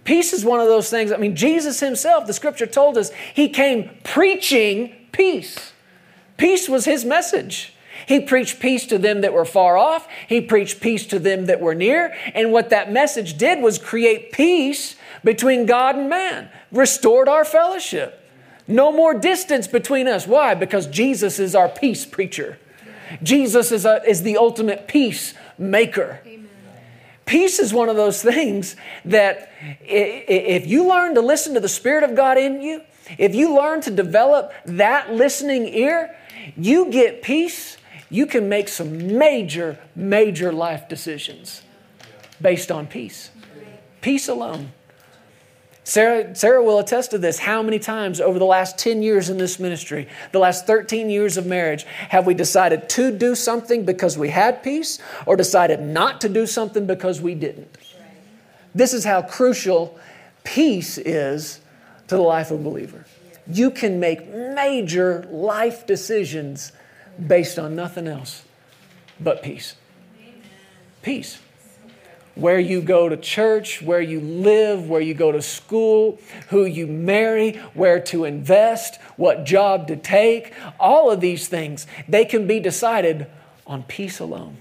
[0.03, 1.11] Peace is one of those things.
[1.11, 5.70] I mean, Jesus himself, the scripture told us, he came preaching peace.
[6.41, 7.71] Peace was his message.
[8.07, 10.07] He preached peace to them that were far off.
[10.27, 12.15] He preached peace to them that were near.
[12.33, 18.27] And what that message did was create peace between God and man, restored our fellowship.
[18.67, 20.25] No more distance between us.
[20.25, 20.55] Why?
[20.55, 22.57] Because Jesus is our peace preacher.
[23.21, 26.21] Jesus is, a, is the ultimate peace maker.
[26.25, 26.49] Amen.
[27.27, 28.75] Peace is one of those things
[29.05, 29.51] that
[29.81, 32.81] if you learn to listen to the Spirit of God in you,
[33.19, 36.15] if you learn to develop that listening ear,
[36.57, 37.77] you get peace.
[38.09, 41.61] You can make some major, major life decisions
[42.41, 43.29] based on peace.
[44.01, 44.71] Peace alone.
[45.83, 47.39] Sarah, Sarah will attest to this.
[47.39, 51.37] How many times over the last 10 years in this ministry, the last 13 years
[51.37, 56.21] of marriage, have we decided to do something because we had peace or decided not
[56.21, 57.77] to do something because we didn't?
[58.75, 59.99] This is how crucial
[60.43, 61.59] peace is
[62.07, 63.05] to the life of a believer.
[63.47, 66.71] You can make major life decisions
[67.27, 68.43] based on nothing else
[69.19, 69.75] but peace.
[71.01, 71.39] Peace
[72.35, 76.87] where you go to church, where you live, where you go to school, who you
[76.87, 82.59] marry, where to invest, what job to take, all of these things, they can be
[82.59, 83.27] decided
[83.67, 84.55] on peace alone.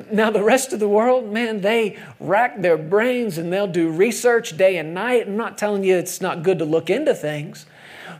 [0.12, 4.56] Now, the rest of the world, man, they rack their brains and they'll do research
[4.56, 5.26] day and night.
[5.26, 7.66] I'm not telling you it's not good to look into things,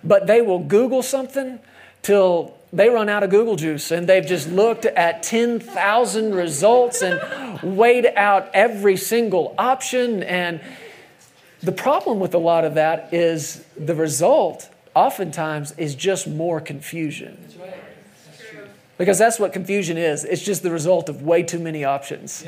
[0.02, 1.58] but they will Google something
[2.02, 7.76] till they run out of Google juice and they've just looked at 10,000 results and
[7.76, 10.22] weighed out every single option.
[10.22, 10.60] And
[11.62, 17.38] the problem with a lot of that is the result oftentimes is just more confusion.
[19.02, 20.24] Because that's what confusion is.
[20.24, 22.44] It's just the result of way too many options.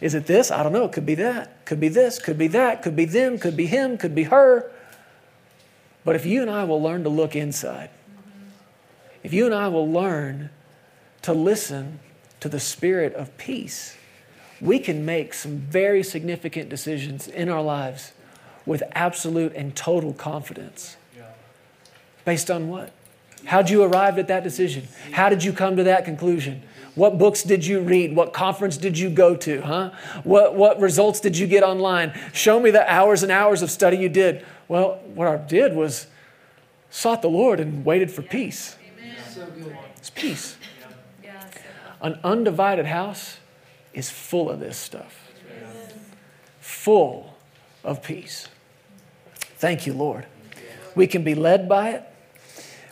[0.00, 0.52] Is it this?
[0.52, 0.84] I don't know.
[0.84, 1.64] It could be that.
[1.64, 2.20] Could be this.
[2.20, 2.80] Could be that.
[2.80, 3.38] Could be them.
[3.38, 3.98] Could be him.
[3.98, 4.70] Could be her.
[6.04, 7.90] But if you and I will learn to look inside,
[9.24, 10.50] if you and I will learn
[11.22, 11.98] to listen
[12.38, 13.96] to the spirit of peace,
[14.60, 18.12] we can make some very significant decisions in our lives
[18.64, 20.96] with absolute and total confidence.
[22.24, 22.92] Based on what?
[23.46, 24.88] How'd you arrive at that decision?
[25.12, 26.62] How did you come to that conclusion?
[26.94, 28.14] What books did you read?
[28.14, 29.60] What conference did you go to?
[29.60, 29.90] Huh?
[30.22, 32.18] What, what results did you get online?
[32.32, 34.44] Show me the hours and hours of study you did.
[34.68, 36.06] Well, what I did was
[36.90, 38.76] sought the Lord and waited for peace.
[39.96, 40.56] It's peace.
[42.00, 43.38] An undivided house
[43.92, 45.30] is full of this stuff,
[46.60, 47.34] full
[47.82, 48.48] of peace.
[49.56, 50.26] Thank you, Lord.
[50.94, 52.04] We can be led by it.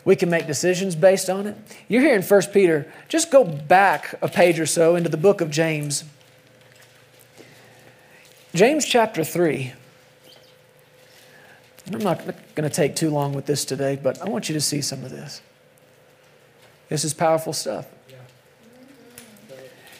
[0.05, 1.55] We can make decisions based on it.
[1.87, 2.91] You're here in 1 Peter.
[3.07, 6.03] Just go back a page or so into the book of James.
[8.53, 9.73] James chapter 3.
[11.91, 14.61] I'm not going to take too long with this today, but I want you to
[14.61, 15.41] see some of this.
[16.89, 17.87] This is powerful stuff.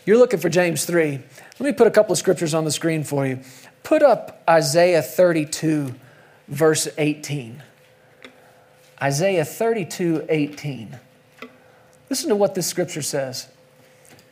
[0.06, 1.12] You're looking for James 3.
[1.12, 3.40] Let me put a couple of scriptures on the screen for you.
[3.84, 5.96] Put up Isaiah 32,
[6.48, 7.64] verse 18.
[9.04, 10.98] Isaiah 32, 18.
[12.10, 13.50] Listen to what this scripture says.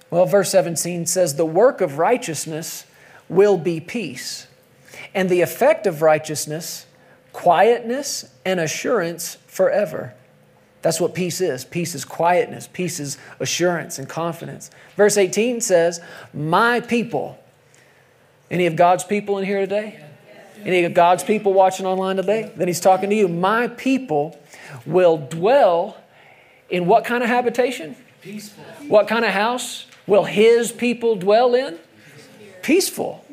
[0.09, 2.85] Well, verse 17 says, The work of righteousness
[3.27, 4.47] will be peace,
[5.13, 6.85] and the effect of righteousness,
[7.33, 10.13] quietness and assurance forever.
[10.83, 11.65] That's what peace is.
[11.65, 14.71] Peace is quietness, peace is assurance and confidence.
[14.95, 15.99] Verse 18 says,
[16.33, 17.37] My people.
[18.49, 20.01] Any of God's people in here today?
[20.63, 22.53] Any of God's people watching online today?
[22.55, 23.27] Then he's talking to you.
[23.27, 24.37] My people
[24.85, 25.97] will dwell
[26.69, 27.95] in what kind of habitation?
[28.21, 28.63] Peaceful.
[28.87, 31.77] What kind of house will his people dwell in?
[32.61, 33.25] Peaceful.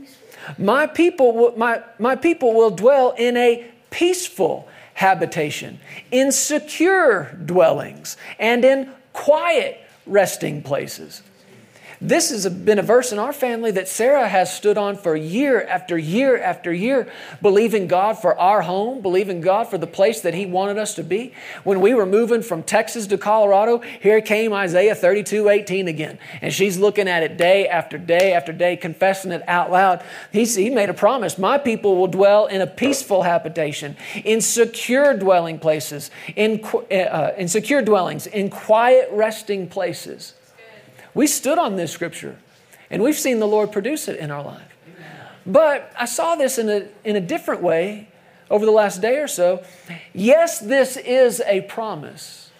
[0.57, 5.79] My people, my, my people will dwell in a peaceful habitation,
[6.11, 11.23] in secure dwellings, and in quiet resting places.
[12.01, 15.61] This has been a verse in our family that Sarah has stood on for year
[15.67, 17.11] after year after year,
[17.43, 21.03] believing God for our home, believing God for the place that He wanted us to
[21.03, 21.35] be.
[21.65, 26.19] When we were moving from Texas to Colorado, here came Isaiah 32 18 again.
[26.41, 30.05] And she's looking at it day after day after day, confessing it out loud.
[30.33, 35.17] He, he made a promise My people will dwell in a peaceful habitation, in secure
[35.17, 40.35] dwelling places, in, uh, in secure dwellings, in quiet resting places.
[41.15, 42.39] We stood on this scripture
[42.91, 44.77] and we've seen the Lord produce it in our life.
[45.47, 48.09] But I saw this in a, in a different way
[48.51, 49.65] over the last day or so.
[50.13, 52.51] Yes, this is a promise.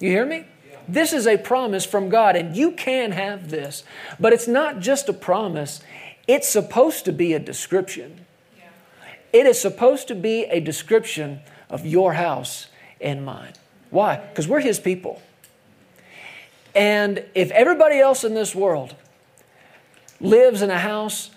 [0.00, 0.44] You hear me?
[0.88, 3.84] This is a promise from God, and you can have this.
[4.18, 5.80] But it's not just a promise,
[6.26, 8.24] it's supposed to be a description.
[9.32, 12.68] It is supposed to be a description of your house
[13.00, 13.52] and mine.
[13.90, 14.16] Why?
[14.16, 15.20] Because we're His people.
[16.78, 18.94] And if everybody else in this world
[20.20, 21.30] lives in a house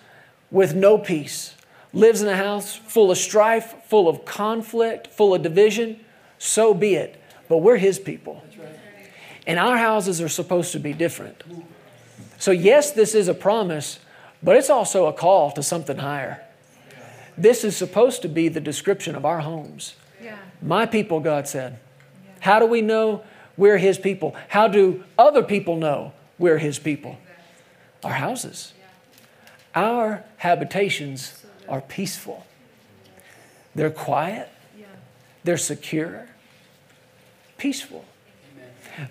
[0.51, 1.55] with no peace,
[1.93, 5.99] lives in a house full of strife, full of conflict, full of division,
[6.37, 7.19] so be it.
[7.49, 8.43] But we're His people.
[9.47, 11.41] And our houses are supposed to be different.
[12.37, 13.99] So, yes, this is a promise,
[14.43, 16.43] but it's also a call to something higher.
[17.35, 19.95] This is supposed to be the description of our homes.
[20.21, 20.37] Yeah.
[20.61, 21.79] My people, God said.
[22.23, 22.31] Yeah.
[22.41, 23.23] How do we know
[23.57, 24.35] we're His people?
[24.49, 27.17] How do other people know we're His people?
[28.03, 28.73] Our houses.
[29.75, 32.45] Our habitations are peaceful,
[33.75, 34.49] they're quiet,
[35.43, 36.27] they're secure,
[37.57, 38.05] peaceful.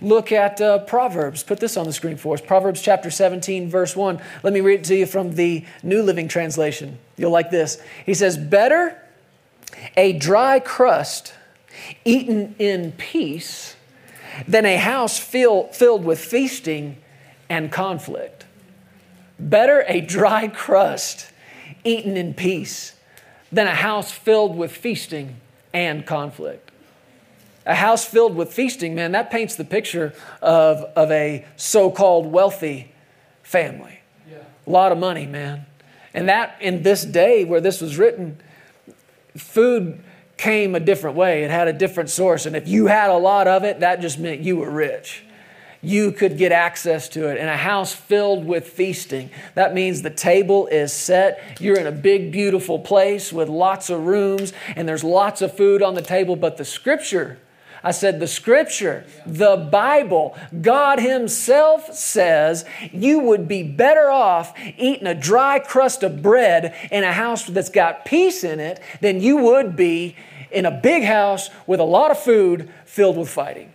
[0.02, 1.42] Look at uh, Proverbs.
[1.42, 2.42] Put this on the screen for us.
[2.42, 4.20] Proverbs chapter 17, verse 1.
[4.42, 6.98] Let me read it to you from the New Living Translation.
[7.16, 7.82] You'll like this.
[8.04, 9.00] He says, Better
[9.96, 11.32] a dry crust
[12.04, 13.76] eaten in peace
[14.46, 16.96] than a house fill, filled with feasting
[17.48, 18.44] and conflict.
[19.38, 21.30] Better a dry crust
[21.84, 22.94] eaten in peace
[23.50, 25.36] than a house filled with feasting
[25.72, 26.70] and conflict.
[27.66, 32.26] A house filled with feasting, man, that paints the picture of, of a so called
[32.26, 32.92] wealthy
[33.42, 34.00] family.
[34.28, 34.38] Yeah.
[34.66, 35.66] A lot of money, man.
[36.14, 38.38] And that in this day where this was written,
[39.36, 40.02] food
[40.40, 41.44] came a different way.
[41.44, 42.46] It had a different source.
[42.46, 45.22] And if you had a lot of it, that just meant you were rich.
[45.82, 47.36] You could get access to it.
[47.36, 51.60] In a house filled with feasting, that means the table is set.
[51.60, 55.82] You're in a big, beautiful place with lots of rooms, and there's lots of food
[55.82, 56.36] on the table.
[56.36, 57.38] But the scripture,
[57.82, 65.06] I said, the scripture, the Bible, God Himself says you would be better off eating
[65.06, 69.38] a dry crust of bread in a house that's got peace in it than you
[69.38, 70.16] would be
[70.50, 73.72] in a big house with a lot of food filled with fighting.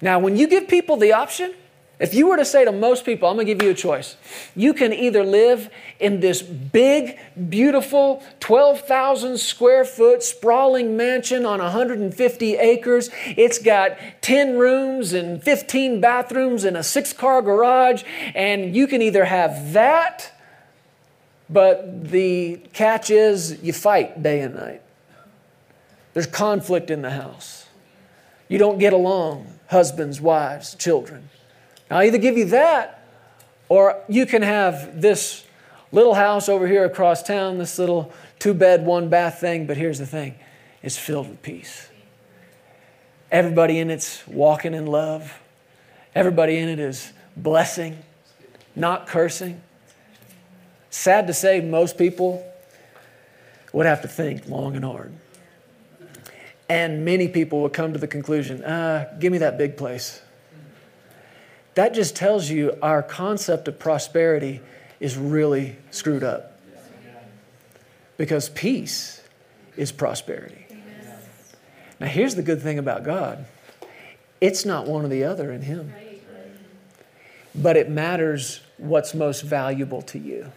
[0.00, 1.54] Now, when you give people the option,
[1.98, 4.16] if you were to say to most people, I'm going to give you a choice.
[4.54, 5.68] You can either live
[5.98, 7.18] in this big,
[7.48, 13.10] beautiful, 12,000 square foot sprawling mansion on 150 acres.
[13.26, 18.04] It's got 10 rooms and 15 bathrooms and a six car garage.
[18.32, 20.32] And you can either have that,
[21.50, 24.82] but the catch is you fight day and night.
[26.14, 27.66] There's conflict in the house.
[28.48, 31.28] You don't get along, husbands, wives, children.
[31.90, 33.02] I'll either give you that,
[33.68, 35.44] or you can have this
[35.90, 39.98] little house over here across town, this little two bed, one bath thing, but here's
[39.98, 40.34] the thing
[40.82, 41.88] it's filled with peace.
[43.30, 45.40] Everybody in it's walking in love,
[46.14, 47.98] everybody in it is blessing,
[48.74, 49.60] not cursing.
[50.90, 52.44] Sad to say, most people
[53.72, 55.12] would have to think long and hard.
[56.70, 60.22] And many people would come to the conclusion, uh, give me that big place.
[61.78, 64.60] That just tells you our concept of prosperity
[64.98, 66.58] is really screwed up.
[68.16, 69.22] Because peace
[69.76, 70.66] is prosperity.
[72.00, 73.46] Now, here's the good thing about God
[74.40, 75.92] it's not one or the other in Him,
[77.54, 80.50] but it matters what's most valuable to you.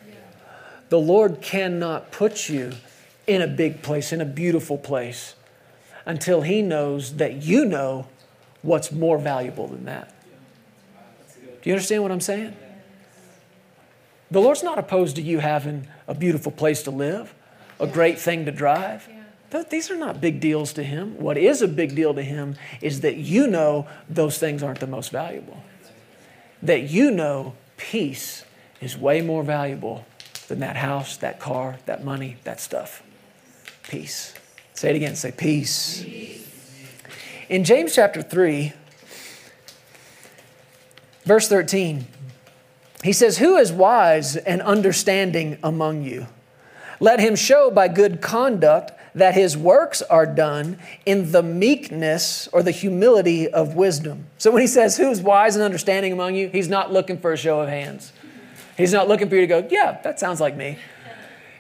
[0.89, 2.72] The Lord cannot put you
[3.28, 5.36] in a big place, in a beautiful place
[6.03, 8.07] until He knows that you know
[8.63, 10.15] what's more valuable than that.
[11.62, 12.55] Do you understand what I'm saying?
[14.32, 17.34] The Lord's not opposed to you having a beautiful place to live,
[17.80, 19.07] a great thing to drive.
[19.70, 21.18] These are not big deals to Him.
[21.18, 24.88] What is a big deal to Him is that you know those things aren't the
[24.88, 25.62] most valuable.
[26.64, 28.45] That you know peace
[28.80, 30.05] is way more valuable
[30.47, 33.03] than that house, that car, that money, that stuff.
[33.84, 34.34] Peace.
[34.74, 35.16] Say it again.
[35.16, 36.03] Say peace.
[36.03, 36.47] peace.
[37.49, 38.72] In James chapter 3,
[41.24, 42.05] verse 13,
[43.03, 46.28] he says, Who is wise and understanding among you?
[46.99, 52.63] Let him show by good conduct that his works are done in the meekness or
[52.63, 54.28] the humility of wisdom.
[54.38, 56.49] So when he says, Who's wise and understanding among you?
[56.49, 58.13] He's not looking for a show of hands.
[58.78, 60.78] He's not looking for you to go, Yeah, that sounds like me.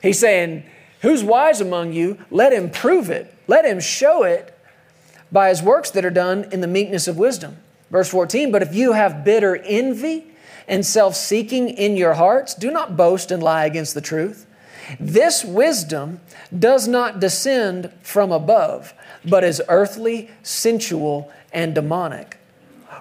[0.01, 0.63] He's saying,
[1.01, 2.19] Who's wise among you?
[2.29, 3.33] Let him prove it.
[3.47, 4.57] Let him show it
[5.31, 7.57] by his works that are done in the meekness of wisdom.
[7.91, 10.25] Verse 14, but if you have bitter envy
[10.67, 14.47] and self seeking in your hearts, do not boast and lie against the truth.
[14.99, 16.21] This wisdom
[16.57, 18.93] does not descend from above,
[19.25, 22.37] but is earthly, sensual, and demonic.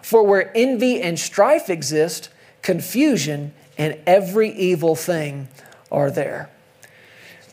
[0.03, 2.29] For where envy and strife exist,
[2.63, 5.49] confusion and every evil thing
[5.91, 6.51] are there.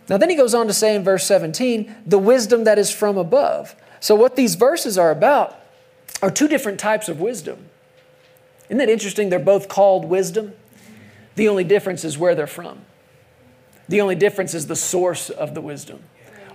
[0.10, 3.18] Now, then he goes on to say in verse 17, the wisdom that is from
[3.18, 3.76] above.
[4.00, 5.60] So, what these verses are about
[6.22, 7.70] are two different types of wisdom.
[8.70, 9.30] Isn't that interesting?
[9.30, 10.54] They're both called wisdom.
[11.36, 12.82] The only difference is where they're from.
[13.88, 16.04] The only difference is the source of the wisdom.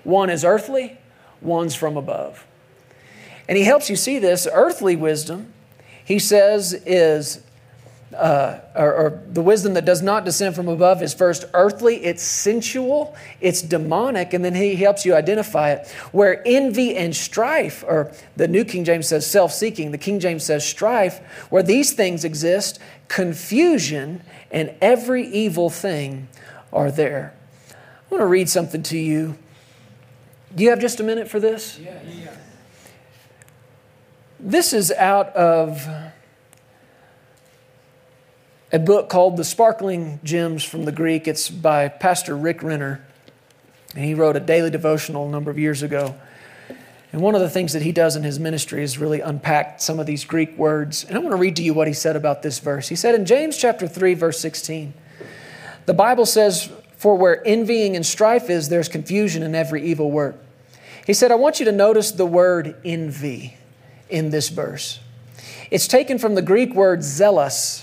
[0.04, 0.98] One is earthly,
[1.40, 2.44] one's from above.
[3.48, 4.46] And he helps you see this.
[4.52, 5.52] Earthly wisdom,
[6.04, 7.42] he says, is
[8.14, 12.22] uh, or, or, the wisdom that does not descend from above is first earthly, it's
[12.22, 15.88] sensual, it's demonic, and then he helps you identify it.
[16.12, 20.44] Where envy and strife, or the New King James says self seeking, the King James
[20.44, 26.28] says strife, where these things exist, confusion and every evil thing
[26.72, 27.34] are there.
[27.70, 27.74] I
[28.10, 29.36] want to read something to you.
[30.54, 31.78] Do you have just a minute for this?
[31.78, 31.98] Yeah.
[32.04, 32.34] yeah.
[34.38, 35.88] This is out of
[38.74, 41.28] a book called The Sparkling Gems from the Greek.
[41.28, 43.04] It's by Pastor Rick Renner.
[43.94, 46.14] And he wrote a daily devotional a number of years ago.
[47.12, 50.00] And one of the things that he does in his ministry is really unpack some
[50.00, 51.04] of these Greek words.
[51.04, 52.88] And I want to read to you what he said about this verse.
[52.88, 54.94] He said in James chapter 3 verse 16,
[55.84, 60.36] the Bible says, "For where envying and strife is, there's confusion in every evil work."
[61.06, 63.58] He said, "I want you to notice the word envy
[64.08, 65.00] in this verse.
[65.70, 67.82] It's taken from the Greek word zelos,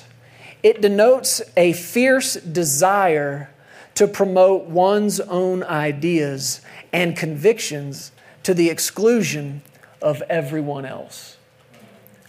[0.63, 3.49] it denotes a fierce desire
[3.95, 8.11] to promote one's own ideas and convictions
[8.43, 9.61] to the exclusion
[10.01, 11.37] of everyone else.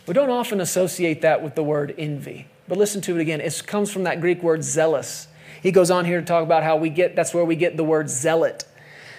[0.07, 3.41] We don't often associate that with the word envy, but listen to it again.
[3.41, 5.27] It comes from that Greek word zelos.
[5.63, 7.85] He goes on here to talk about how we get that's where we get the
[7.85, 8.65] word zealot.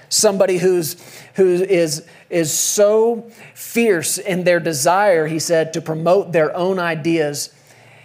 [0.09, 0.97] Somebody who's
[1.35, 7.53] who is is so fierce in their desire, he said, to promote their own ideas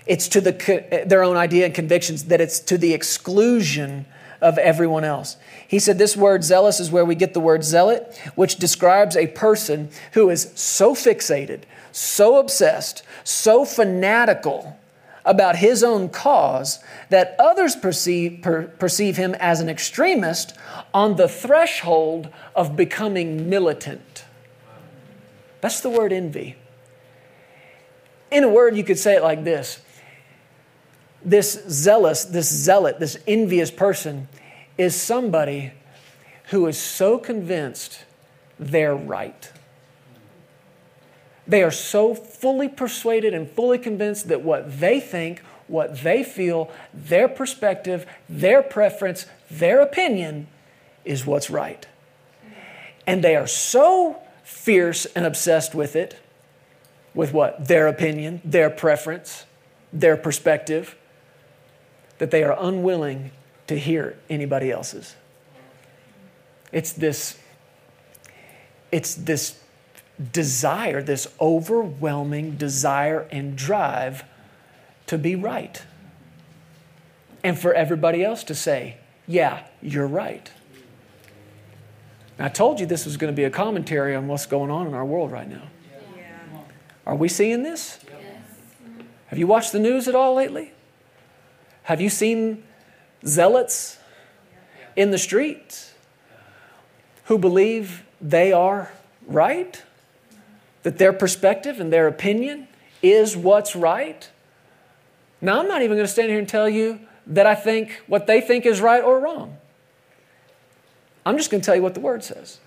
[0.07, 4.07] it's to the, their own idea and convictions, that it's to the exclusion
[4.41, 5.37] of everyone else.
[5.67, 9.27] He said this word zelos is where we get the word zealot, which describes a
[9.29, 14.79] person who is so fixated, so obsessed, so fanatical
[15.25, 16.79] about his own cause
[17.11, 20.55] that others perceive, per, perceive him as an extremist
[20.95, 24.25] on the threshold of becoming militant.
[25.61, 26.55] That's the word envy.
[28.31, 29.81] In a word, you could say it like this
[31.25, 34.29] this zealous, this zealot, this envious person
[34.79, 35.73] is somebody
[36.51, 38.05] who is so convinced
[38.59, 39.53] they're right.
[41.47, 46.71] They are so fully persuaded and fully convinced that what they think, what they feel,
[46.93, 50.49] their perspective, their preference, their opinion
[51.05, 51.87] is what's right.
[53.07, 56.17] And they are so fierce and obsessed with it,
[57.15, 57.69] with what?
[57.69, 59.45] Their opinion, their preference,
[59.93, 60.97] their perspective,
[62.19, 63.31] that they are unwilling
[63.67, 65.17] to hear anybody else's.
[66.73, 67.39] It's this,
[68.91, 69.61] it's this
[70.33, 74.25] desire, this overwhelming desire and drive
[75.07, 75.83] to be right.
[77.45, 78.97] And for everybody else to say,
[79.27, 80.51] yeah, you're right.
[82.39, 84.95] I told you this was going to be a commentary on what's going on in
[84.95, 85.63] our world right now.
[86.17, 86.59] Yeah.
[87.07, 87.99] Are we seeing this?
[88.05, 88.43] Yes.
[89.29, 90.73] Have you watched the news at all lately?
[91.87, 92.65] Have you seen
[93.25, 93.97] zealots
[94.97, 95.93] in the street
[97.27, 98.91] who believe they are
[99.29, 99.85] right?
[100.83, 102.67] That their perspective and their opinion
[103.05, 104.29] is what's right?
[105.41, 108.27] Now, I'm not even going to stand here and tell you that I think what
[108.27, 109.57] they think is right or wrong.
[111.25, 112.59] I'm just going to tell you what the word says.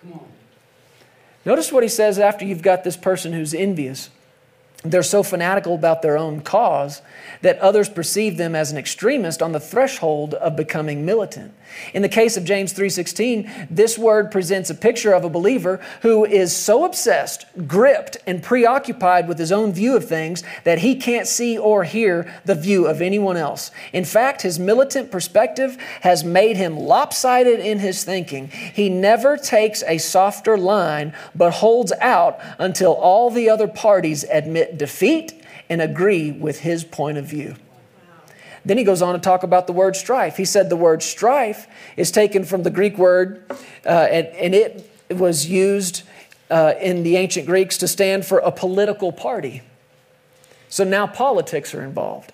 [1.44, 4.12] Notice what he says after you've got this person who's envious
[4.84, 7.02] they're so fanatical about their own cause
[7.42, 11.54] that others perceive them as an extremist on the threshold of becoming militant.
[11.94, 16.26] In the case of James 3:16, this word presents a picture of a believer who
[16.26, 21.28] is so obsessed, gripped, and preoccupied with his own view of things that he can't
[21.28, 23.72] see or hear the view of anyone else.
[23.92, 28.48] In fact, his militant perspective has made him lopsided in his thinking.
[28.48, 34.69] He never takes a softer line but holds out until all the other parties admit
[34.78, 35.34] defeat
[35.70, 37.56] and agree with his point of view.
[38.66, 40.38] Then he goes on to talk about the word strife.
[40.38, 43.44] He said the word strife is taken from the Greek word,
[43.86, 46.04] uh, and, and, it was used
[46.52, 49.62] uh, in the ancient Greeks to stand for a political party.
[50.68, 52.34] So now politics are involved.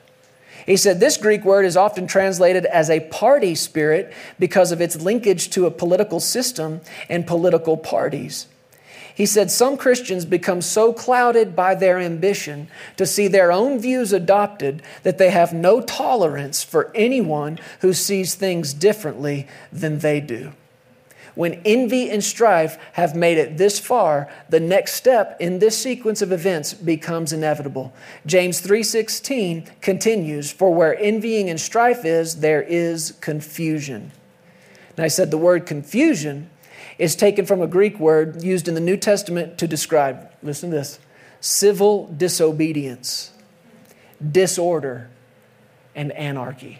[0.65, 4.95] He said this Greek word is often translated as a party spirit because of its
[4.95, 8.47] linkage to a political system and political parties.
[9.15, 14.11] He said some Christians become so clouded by their ambition to see their own views
[14.11, 20.51] adopted that they have no tolerance for anyone who sees things differently than they do.
[21.33, 26.21] When envy and strife have made it this far, the next step in this sequence
[26.21, 27.93] of events becomes inevitable.
[28.25, 34.11] James 3:16 continues, "For where envying and strife is, there is confusion."
[34.97, 36.49] And I said the word confusion
[36.97, 40.77] is taken from a Greek word used in the New Testament to describe, listen to
[40.77, 40.99] this,
[41.39, 43.31] civil disobedience,
[44.31, 45.09] disorder,
[45.93, 46.79] and anarchy.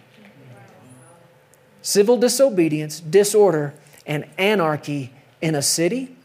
[1.82, 3.74] Civil disobedience, disorder,
[4.06, 6.16] and anarchy in a city,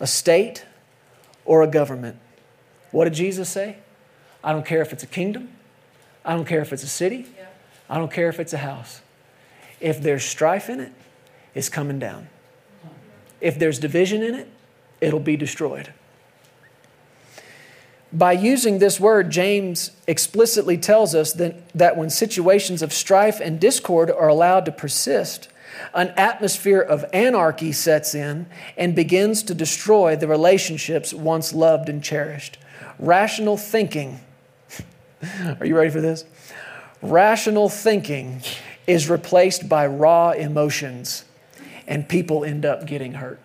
[0.00, 0.64] a state,
[1.44, 2.16] or a government.
[2.90, 3.76] What did Jesus say?
[4.42, 5.50] I don't care if it's a kingdom,
[6.24, 7.26] I don't care if it's a city,
[7.88, 9.00] I don't care if it's a house.
[9.80, 10.92] If there's strife in it,
[11.54, 12.28] it's coming down.
[13.44, 14.48] If there's division in it,
[15.02, 15.92] it'll be destroyed.
[18.10, 23.60] By using this word, James explicitly tells us that, that when situations of strife and
[23.60, 25.48] discord are allowed to persist,
[25.92, 28.46] an atmosphere of anarchy sets in
[28.78, 32.56] and begins to destroy the relationships once loved and cherished.
[32.98, 34.20] Rational thinking,
[35.60, 36.24] are you ready for this?
[37.02, 38.40] Rational thinking
[38.86, 41.26] is replaced by raw emotions,
[41.86, 43.40] and people end up getting hurt.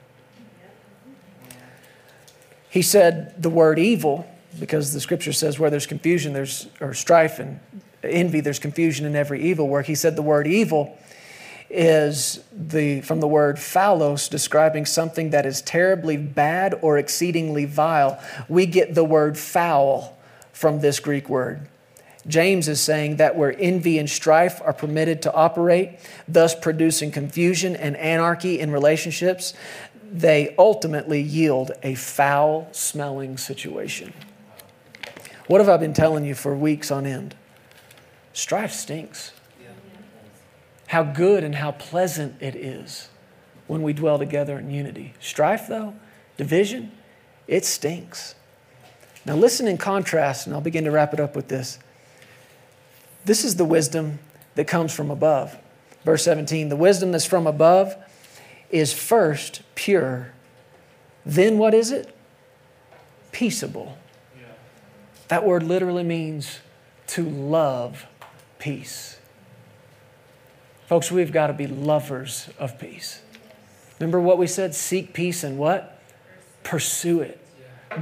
[2.70, 4.30] He said the word evil
[4.60, 7.60] because the scripture says where there's confusion, there's or strife and
[8.04, 9.86] envy, there's confusion in every evil work.
[9.86, 10.98] He said the word evil
[11.70, 18.22] is the from the word phaulos describing something that is terribly bad or exceedingly vile.
[18.48, 20.18] We get the word foul
[20.52, 21.68] from this Greek word.
[22.30, 27.75] James is saying that where envy and strife are permitted to operate, thus producing confusion
[27.75, 29.53] and anarchy in relationships,
[30.11, 34.13] they ultimately yield a foul smelling situation.
[35.47, 37.36] What have I been telling you for weeks on end?
[38.34, 39.34] Strife stinks.
[40.88, 43.09] How good and how pleasant it is
[43.67, 45.13] when we dwell together in unity.
[45.19, 45.95] Strife, though,
[46.38, 46.91] division,
[47.47, 48.36] it stinks.
[49.25, 51.80] Now, listen in contrast, and I'll begin to wrap it up with this.
[53.26, 54.20] This is the wisdom
[54.55, 55.57] that comes from above.
[56.03, 57.95] Verse 17 the wisdom that's from above
[58.70, 60.32] is first pure,
[61.26, 62.15] then what is it?
[63.32, 63.97] Peaceable.
[65.28, 66.59] That word literally means
[67.07, 68.07] to love
[68.57, 69.20] peace.
[70.88, 73.22] Folks, we've got to be lovers of peace.
[73.99, 74.74] Remember what we said?
[74.74, 76.01] Seek peace and what?
[76.63, 77.39] Pursue it.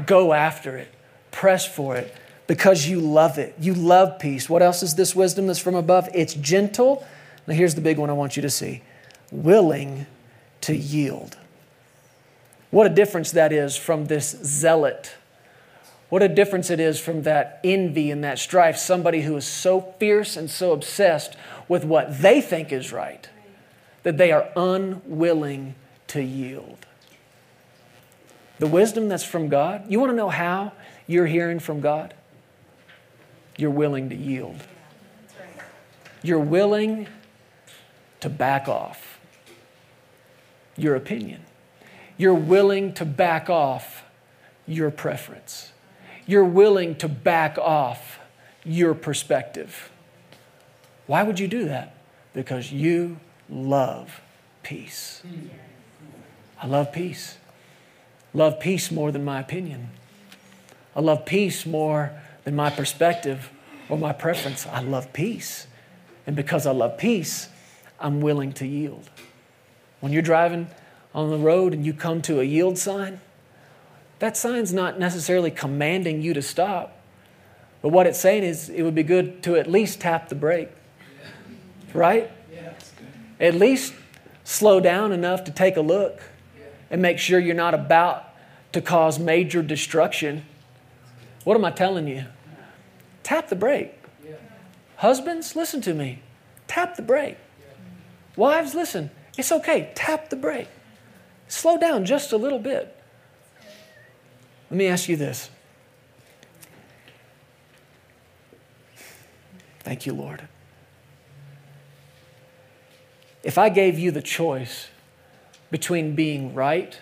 [0.05, 0.93] Go after it.
[1.31, 2.15] Press for it
[2.47, 3.55] because you love it.
[3.59, 4.49] You love peace.
[4.49, 6.09] What else is this wisdom that's from above?
[6.13, 7.05] It's gentle.
[7.45, 8.81] Now, here's the big one I want you to see
[9.31, 10.05] willing
[10.61, 11.37] to yield.
[12.71, 15.15] What a difference that is from this zealot.
[16.09, 18.77] What a difference it is from that envy and that strife.
[18.77, 21.35] Somebody who is so fierce and so obsessed
[21.67, 23.29] with what they think is right
[24.03, 25.75] that they are unwilling
[26.07, 26.85] to yield.
[28.59, 30.71] The wisdom that's from God, you want to know how
[31.07, 32.13] you're hearing from God?
[33.57, 34.63] You're willing to yield.
[36.21, 37.07] You're willing
[38.19, 39.19] to back off
[40.75, 41.41] your opinion.
[42.17, 44.03] You're willing to back off
[44.67, 45.71] your preference.
[46.25, 48.19] You're willing to back off
[48.63, 49.89] your perspective.
[51.05, 51.95] Why would you do that?
[52.33, 54.21] Because you love
[54.61, 55.23] peace.
[56.61, 57.37] I love peace.
[58.33, 59.89] Love peace more than my opinion.
[60.95, 62.11] I love peace more
[62.47, 63.51] than my perspective
[63.89, 64.65] or my preference.
[64.67, 65.67] I love peace.
[66.25, 67.49] And because I love peace,
[67.99, 69.09] I'm willing to yield.
[69.99, 70.69] When you're driving
[71.13, 73.19] on the road and you come to a yield sign,
[74.19, 76.97] that sign's not necessarily commanding you to stop.
[77.81, 80.69] But what it's saying is it would be good to at least tap the brake.
[81.93, 82.31] Right?
[83.41, 83.93] At least
[84.45, 86.21] slow down enough to take a look
[86.89, 88.23] and make sure you're not about
[88.71, 90.45] to cause major destruction.
[91.43, 92.23] What am I telling you?
[93.27, 93.93] Tap the brake.
[94.95, 96.21] Husbands, listen to me.
[96.65, 97.35] Tap the brake.
[98.37, 99.11] Wives, listen.
[99.37, 99.91] It's okay.
[99.95, 100.69] Tap the brake.
[101.49, 102.95] Slow down just a little bit.
[104.71, 105.49] Let me ask you this.
[109.81, 110.47] Thank you, Lord.
[113.43, 114.87] If I gave you the choice
[115.69, 116.97] between being right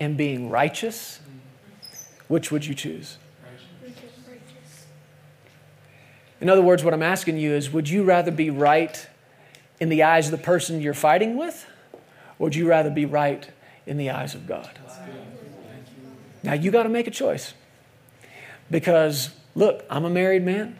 [0.00, 1.20] and being righteous,
[2.26, 3.18] which would you choose?
[6.40, 9.06] In other words, what I'm asking you is would you rather be right
[9.78, 11.66] in the eyes of the person you're fighting with,
[12.38, 13.48] or would you rather be right
[13.86, 14.78] in the eyes of God?
[16.42, 17.54] Now you got to make a choice.
[18.70, 20.76] Because, look, I'm a married man.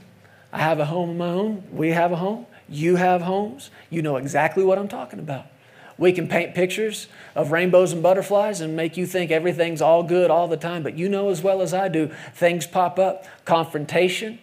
[0.53, 1.65] I have a home of my own.
[1.71, 2.47] We have a home.
[2.69, 3.71] You have homes.
[3.91, 5.47] You know exactly what I'm talking about.
[5.99, 10.31] We can paint pictures of rainbows and butterflies and make you think everything's all good
[10.31, 14.39] all the time, but you know as well as I do, things pop up confrontation,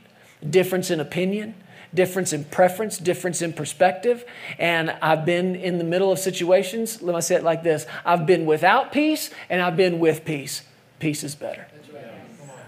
[0.48, 1.56] difference in opinion,
[1.94, 4.26] difference in preference, difference in perspective.
[4.60, 8.26] And I've been in the middle of situations, let me say it like this I've
[8.26, 10.64] been without peace and I've been with peace.
[11.00, 11.68] Peace is better.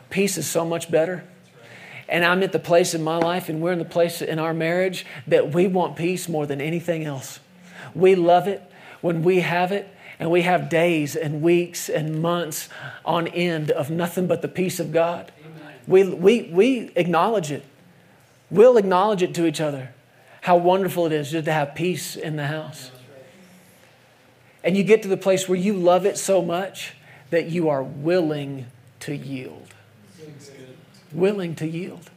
[0.10, 1.24] Peace is so much better.
[2.08, 4.54] And I'm at the place in my life, and we're in the place in our
[4.54, 7.40] marriage that we want peace more than anything else.
[7.94, 8.64] We love it
[9.02, 12.68] when we have it, and we have days and weeks and months
[13.06, 15.32] on end of nothing but the peace of God.
[15.90, 17.66] We, we, we acknowledge it.
[18.52, 19.90] We'll acknowledge it to each other
[20.42, 22.92] how wonderful it is just to have peace in the house.
[24.64, 26.94] And you get to the place where you love it so much
[27.32, 28.68] that you are willing
[29.02, 29.74] to yield.
[31.12, 32.10] Willing to yield.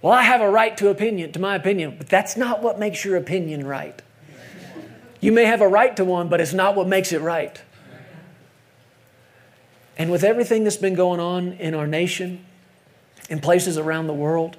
[0.00, 3.04] Well, I have a right to opinion, to my opinion, but that's not what makes
[3.04, 4.00] your opinion right.
[5.20, 7.60] You may have a right to one, but it's not what makes it right.
[9.98, 12.44] And with everything that's been going on in our nation,
[13.28, 14.56] in places around the world,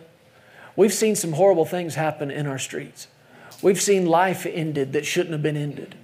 [0.75, 3.07] we've seen some horrible things happen in our streets.
[3.61, 5.95] We've seen life ended that shouldn't have been ended.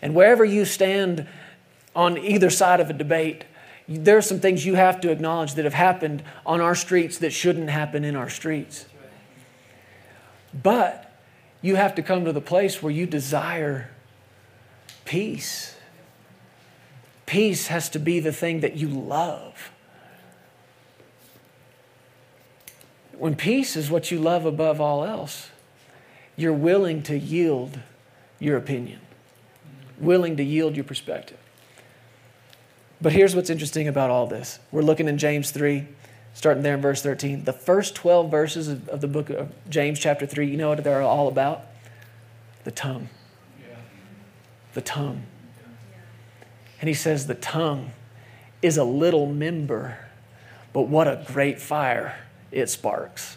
[0.00, 1.26] And wherever you stand
[1.96, 3.44] on either side of a debate,
[3.88, 7.32] there are some things you have to acknowledge that have happened on our streets that
[7.32, 8.84] shouldn't happen in our streets.
[10.52, 11.10] But
[11.62, 13.90] you have to come to the place where you desire
[15.04, 15.74] peace.
[17.28, 19.70] Peace has to be the thing that you love.
[23.18, 25.50] When peace is what you love above all else,
[26.36, 27.80] you're willing to yield
[28.38, 29.00] your opinion,
[30.00, 31.36] willing to yield your perspective.
[32.98, 34.58] But here's what's interesting about all this.
[34.72, 35.86] We're looking in James 3
[36.32, 37.44] starting there in verse 13.
[37.44, 40.82] The first 12 verses of, of the book of James, chapter 3, you know what
[40.82, 41.66] they're all about?
[42.64, 43.10] The tongue.
[43.60, 43.76] Yeah.
[44.72, 45.26] The tongue.
[46.80, 47.92] And he says, The tongue
[48.62, 49.98] is a little member,
[50.72, 52.18] but what a great fire
[52.50, 53.36] it sparks.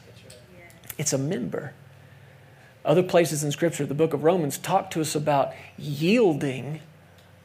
[0.98, 1.74] It's a member.
[2.84, 6.80] Other places in Scripture, the book of Romans, talk to us about yielding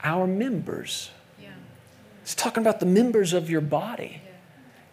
[0.03, 1.11] our members.
[1.41, 1.51] Yeah.
[2.23, 4.23] It's talking about the members of your body.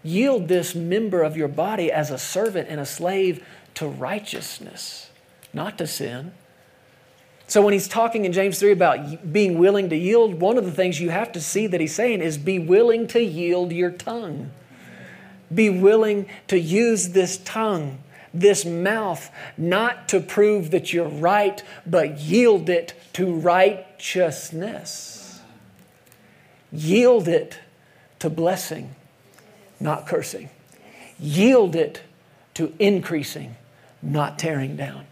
[0.04, 3.45] Yield this member of your body as a servant and a slave
[3.76, 5.10] to righteousness,
[5.54, 6.34] not to sin.
[7.54, 10.72] So when he's talking in James 3 about being willing to yield, one of the
[10.72, 14.49] things you have to see that he's saying is be willing to yield your tongue.
[15.54, 17.99] Be willing to use this tongue,
[18.34, 25.39] this mouth, not to prove that you're right, but yield it to righteousness.
[26.72, 27.60] Yield it
[28.18, 28.95] to blessing
[29.80, 30.49] not cursing.
[31.20, 32.01] Yield it
[32.56, 33.58] to increasing,
[34.01, 35.06] not tearing down.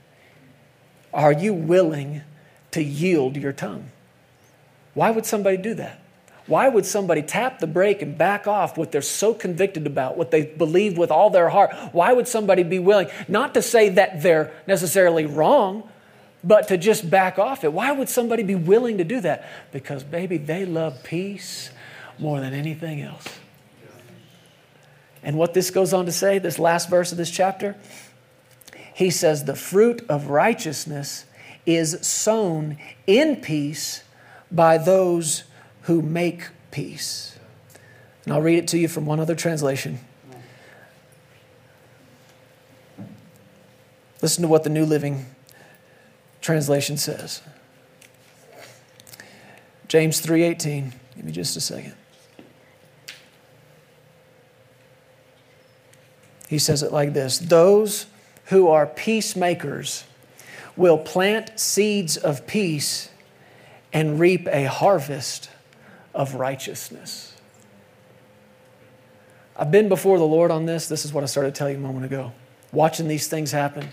[1.13, 2.23] Are you willing
[2.71, 3.91] to yield your tongue?
[4.93, 6.01] Why would somebody do that?
[6.47, 10.31] Why would somebody tap the brake and back off what they're so convicted about, what
[10.31, 11.73] they believe with all their heart?
[11.93, 15.89] Why would somebody be willing, not to say that they're necessarily wrong,
[16.43, 17.71] but to just back off it?
[17.71, 19.47] Why would somebody be willing to do that?
[19.71, 21.69] Because, baby, they love peace
[22.17, 23.25] more than anything else.
[25.23, 27.75] And what this goes on to say, this last verse of this chapter,
[28.93, 31.25] he says, The fruit of righteousness
[31.65, 34.03] is sown in peace
[34.51, 35.43] by those
[35.83, 37.37] who make peace.
[38.25, 39.99] And I'll read it to you from one other translation.
[44.21, 45.25] Listen to what the New Living
[46.41, 47.41] Translation says.
[49.87, 50.93] James 3:18.
[51.15, 51.93] Give me just a second.
[56.47, 58.05] He says it like this Those
[58.45, 60.03] who are peacemakers
[60.75, 63.09] will plant seeds of peace
[63.93, 65.49] and reap a harvest
[66.13, 67.35] of righteousness.
[69.55, 70.87] I've been before the Lord on this.
[70.87, 72.31] This is what I started to tell you a moment ago.
[72.71, 73.89] Watching these things happen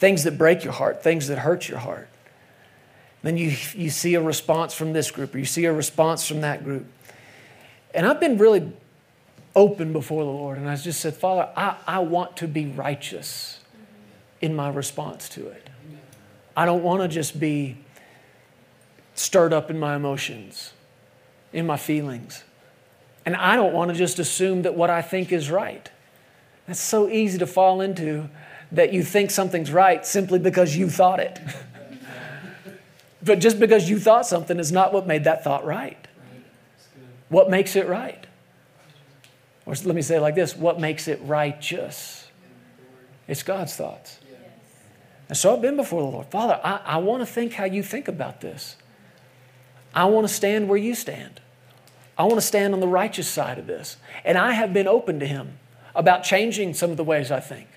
[0.00, 2.08] things that break your heart, things that hurt your heart.
[3.22, 6.40] Then you, you see a response from this group, or you see a response from
[6.40, 6.86] that group.
[7.94, 8.72] And I've been really
[9.54, 10.56] open before the Lord.
[10.56, 13.59] And I just said, Father, I, I want to be righteous
[14.40, 15.68] in my response to it.
[16.56, 17.78] I don't want to just be
[19.14, 20.72] stirred up in my emotions,
[21.52, 22.44] in my feelings.
[23.26, 25.90] And I don't want to just assume that what I think is right.
[26.66, 28.30] That's so easy to fall into
[28.72, 31.40] that you think something's right simply because you thought it.
[33.22, 36.06] but just because you thought something is not what made that thought right.
[37.28, 38.26] What makes it right?
[39.66, 42.28] Or let me say it like this what makes it righteous?
[43.28, 44.19] It's God's thoughts.
[45.30, 46.26] And so I've been before the Lord.
[46.26, 48.74] Father, I, I want to think how you think about this.
[49.94, 51.40] I want to stand where you stand.
[52.18, 53.96] I want to stand on the righteous side of this.
[54.24, 55.60] And I have been open to Him
[55.94, 57.68] about changing some of the ways I think.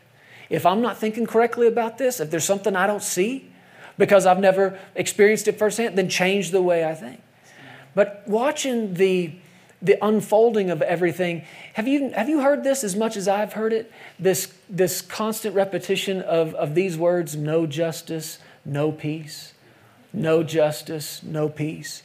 [0.50, 3.52] If I'm not thinking correctly about this, if there's something I don't see
[4.00, 7.22] because I've never experienced it firsthand, then change the way I think.
[7.94, 9.36] But watching the
[9.84, 11.44] the unfolding of everything.
[11.74, 13.92] Have you, have you heard this as much as I've heard it?
[14.18, 19.54] This, this constant repetition of, of these words no justice, no peace.
[20.14, 22.04] No justice, no peace.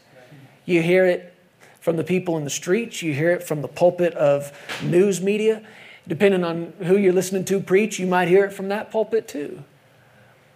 [0.64, 1.34] You hear it
[1.80, 4.52] from the people in the streets, you hear it from the pulpit of
[4.82, 5.62] news media.
[6.06, 9.62] Depending on who you're listening to preach, you might hear it from that pulpit too.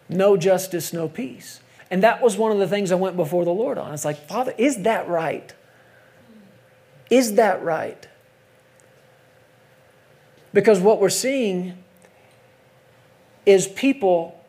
[0.09, 1.61] No justice, no peace.
[1.91, 3.93] And that was one of the things I went before the Lord on.
[3.93, 5.55] It's like, Father, is that right?
[7.13, 8.09] Is that right?
[10.55, 11.77] Because what we're seeing
[13.45, 14.43] is people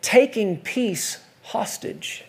[0.00, 2.24] taking peace hostage.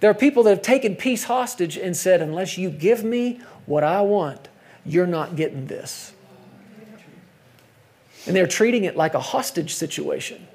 [0.00, 3.84] There are people that have taken peace hostage and said, unless you give me what
[3.84, 4.48] I want,
[4.84, 6.14] you're not getting this.
[8.26, 10.48] And they're treating it like a hostage situation.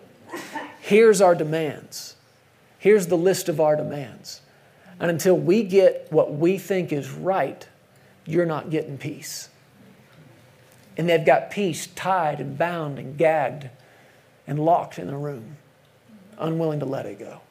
[0.81, 2.17] Here's our demands.
[2.77, 4.41] Here's the list of our demands.
[4.99, 7.67] And until we get what we think is right,
[8.25, 9.49] you're not getting peace.
[10.97, 13.69] And they've got peace tied and bound and gagged
[14.47, 15.57] and locked in a room,
[16.39, 17.41] unwilling to let it go.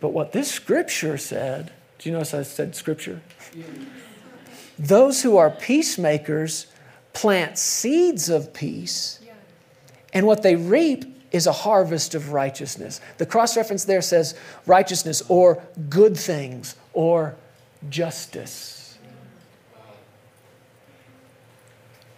[0.00, 3.20] But what this scripture said, do you notice I said scripture?
[4.78, 6.66] Those who are peacemakers
[7.12, 9.20] plant seeds of peace,
[10.12, 11.04] and what they reap
[11.34, 13.00] is a harvest of righteousness.
[13.18, 17.34] The cross reference there says righteousness or good things or
[17.90, 18.96] justice.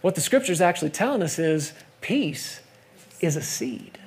[0.01, 2.59] What the scripture is actually telling us is peace
[3.19, 3.97] is a seed.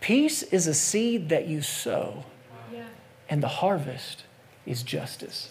[0.00, 2.24] Peace is a seed that you sow,
[3.30, 4.24] and the harvest
[4.66, 5.50] is justice.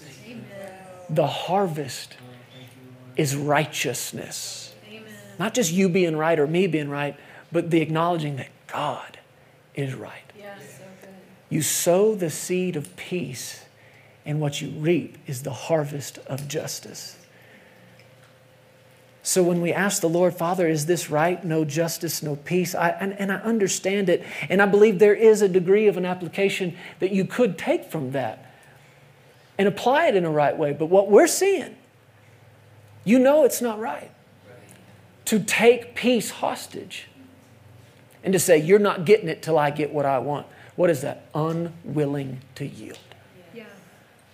[1.09, 2.17] The harvest
[3.15, 4.75] is righteousness.
[5.39, 7.15] Not just you being right or me being right,
[7.51, 9.19] but the acknowledging that God
[9.75, 10.23] is right.
[10.37, 11.07] Yes, so.
[11.49, 13.65] You sow the seed of peace,
[14.25, 17.17] and what you reap is the harvest of justice.
[19.23, 21.43] So when we ask the Lord, Father, is this right?
[21.43, 22.73] No justice, no peace.
[22.73, 24.23] I, and, and I understand it.
[24.49, 28.11] And I believe there is a degree of an application that you could take from
[28.11, 28.53] that
[29.57, 30.73] and apply it in a right way.
[30.73, 31.75] But what we're seeing,
[33.03, 34.11] you know it's not right.
[35.25, 37.08] To take peace hostage
[38.23, 40.47] and to say, You're not getting it till I get what I want.
[40.75, 41.25] What is that?
[41.35, 42.99] Unwilling to yield.
[43.53, 43.65] Yeah.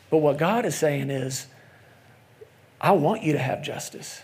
[0.09, 1.47] But what God is saying is,
[2.79, 4.21] I want you to have justice.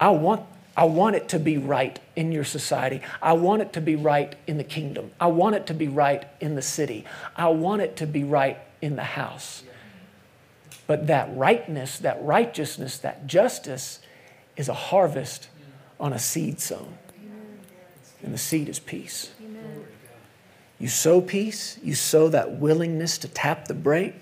[0.00, 0.42] I want,
[0.76, 3.02] I want it to be right in your society.
[3.20, 5.10] I want it to be right in the kingdom.
[5.20, 7.04] I want it to be right in the city.
[7.36, 9.62] I want it to be right in the house.
[10.86, 14.00] But that rightness, that righteousness, that justice
[14.56, 15.48] is a harvest
[16.00, 16.98] on a seed sown.
[18.22, 19.32] And the seed is peace.
[19.40, 19.84] Amen.
[20.78, 24.14] You sow peace, you sow that willingness to tap the brake,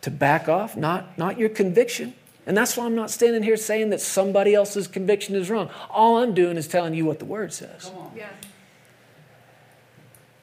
[0.00, 2.14] to back off, not, not your conviction.
[2.46, 5.70] And that's why I'm not standing here saying that somebody else's conviction is wrong.
[5.90, 7.92] All I'm doing is telling you what the word says.
[8.16, 8.28] Yeah.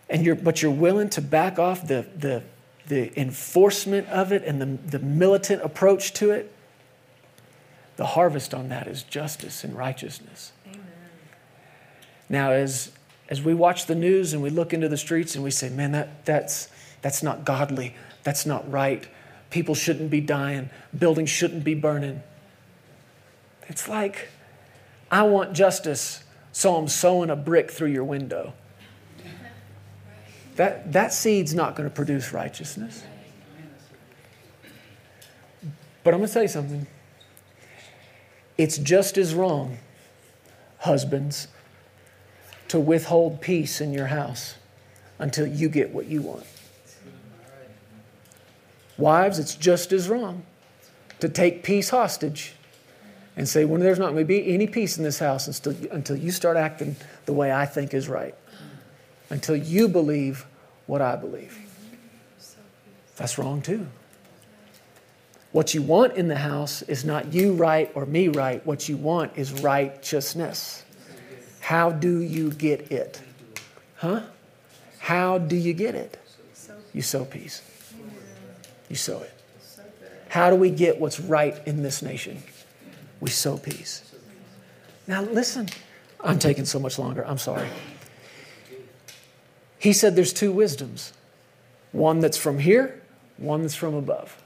[0.10, 2.44] And you're, but you're willing to back off the, the,
[2.88, 6.54] the enforcement of it and the, the militant approach to it.
[7.98, 10.52] The harvest on that is justice and righteousness.
[12.30, 12.92] Now, as,
[13.30, 15.92] as we watch the news and we look into the streets and we say, man,
[15.92, 16.70] that, that's,
[17.02, 19.08] that's not godly, that's not right,
[19.50, 22.22] people shouldn't be dying, buildings shouldn't be burning.
[23.68, 24.30] It's like,
[25.12, 28.54] I want justice, so I'm sowing a brick through your window.
[30.56, 33.04] That, that seed's not going to produce righteousness.
[36.04, 36.88] But I'm going to tell you something.
[38.58, 39.78] It's just as wrong,
[40.80, 41.50] husbands,
[42.68, 44.56] to withhold peace in your house
[45.20, 46.46] until you get what you want.
[48.98, 50.44] Wives, it's just as wrong
[51.20, 52.54] to take peace hostage
[53.36, 56.16] and say, well, there's not going to be any peace in this house until, until
[56.16, 56.96] you start acting
[57.26, 58.34] the way I think is right,
[59.30, 60.46] until you believe
[60.88, 61.60] what I believe.
[63.18, 63.88] That's wrong too.
[65.52, 68.66] What you want in the house is not you right or me right.
[68.66, 70.85] What you want is righteousness.
[71.66, 73.20] How do you get it?
[73.96, 74.22] Huh?
[75.00, 76.16] How do you get it?
[76.94, 77.64] You sow peace.
[78.88, 79.34] You sow it.
[80.30, 82.44] How do we get what's right in this nation?
[83.20, 84.14] We sow peace.
[85.08, 85.68] Now, listen,
[86.24, 87.26] I'm taking so much longer.
[87.26, 87.70] I'm sorry.
[89.80, 91.14] He said there's two wisdoms
[91.94, 93.02] one that's from here,
[93.38, 94.40] one that's from above.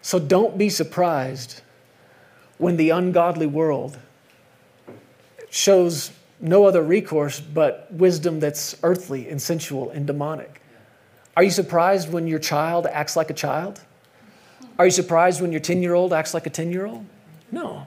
[0.00, 1.60] So don't be surprised
[2.56, 3.98] when the ungodly world
[5.54, 10.60] shows no other recourse but wisdom that's earthly and sensual and demonic.
[11.36, 13.80] Are you surprised when your child acts like a child?
[14.80, 17.06] Are you surprised when your 10 year old acts like a 10 year old?
[17.52, 17.86] No.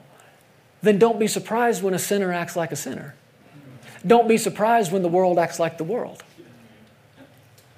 [0.80, 3.14] Then don't be surprised when a sinner acts like a sinner.
[4.06, 6.22] Don't be surprised when the world acts like the world.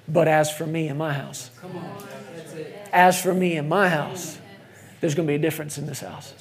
[0.07, 1.49] But as for me and my house,
[2.93, 4.37] as for me and my house,
[5.01, 6.33] there's going to be a difference in this house.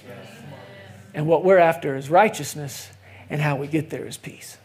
[1.14, 2.90] And what we're after is righteousness,
[3.30, 4.58] and how we get there is peace.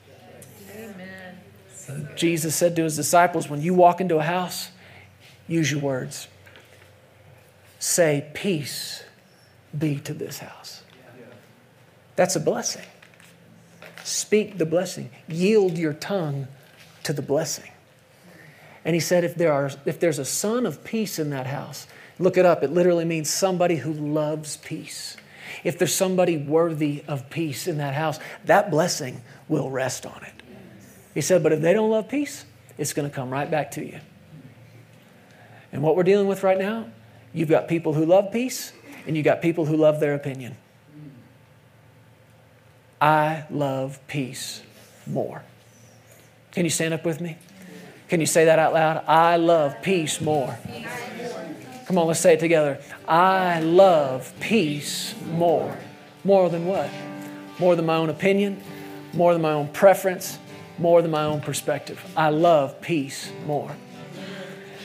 [0.76, 2.10] Amen.
[2.16, 4.72] Jesus said to his disciples, When you walk into a house,
[5.48, 6.28] use your words.
[7.80, 9.04] Say, Peace
[9.78, 10.82] be to this house.
[12.16, 12.86] That's a blessing.
[14.04, 15.10] Speak the blessing.
[15.28, 16.48] Yield your tongue
[17.04, 17.72] to the blessing.
[18.86, 21.88] And he said, if, there are, if there's a son of peace in that house,
[22.20, 22.64] look it up.
[22.64, 25.18] It literally means somebody who loves peace.
[25.66, 30.44] If there's somebody worthy of peace in that house, that blessing will rest on it.
[31.16, 32.46] He said, but if they don't love peace,
[32.78, 34.00] it's going to come right back to you.
[35.72, 36.86] And what we're dealing with right now,
[37.34, 38.74] you've got people who love peace,
[39.08, 40.56] and you've got people who love their opinion.
[43.02, 44.62] I love peace
[45.08, 45.44] more.
[46.52, 47.38] Can you stand up with me?
[48.08, 49.04] Can you say that out loud?
[49.08, 50.60] I love peace more.
[51.96, 52.78] Come on, let's say it together.
[53.08, 55.78] I love peace more.
[56.26, 56.90] More than what?
[57.58, 58.62] More than my own opinion,
[59.14, 60.38] more than my own preference,
[60.78, 62.04] more than my own perspective.
[62.18, 63.74] I love peace more.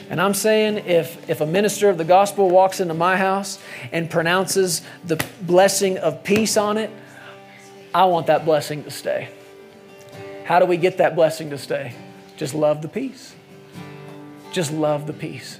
[0.09, 3.59] And I'm saying if, if a minister of the gospel walks into my house
[3.91, 6.91] and pronounces the blessing of peace on it,
[7.93, 9.27] I want that blessing to stay.
[10.45, 11.93] How do we get that blessing to stay?
[12.37, 13.35] Just love the peace.
[14.53, 15.59] Just love the peace.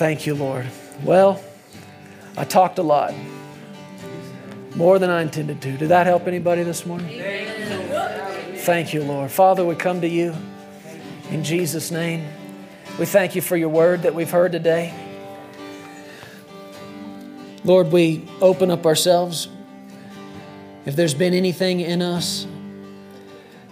[0.00, 0.66] Thank you, Lord.
[1.04, 1.42] Well,
[2.34, 3.12] I talked a lot.
[4.74, 5.76] More than I intended to.
[5.76, 7.20] Did that help anybody this morning?
[8.60, 9.30] Thank you, Lord.
[9.30, 10.34] Father, we come to you
[11.28, 12.26] in Jesus' name.
[12.98, 14.94] We thank you for your word that we've heard today.
[17.62, 19.48] Lord, we open up ourselves.
[20.86, 22.46] If there's been anything in us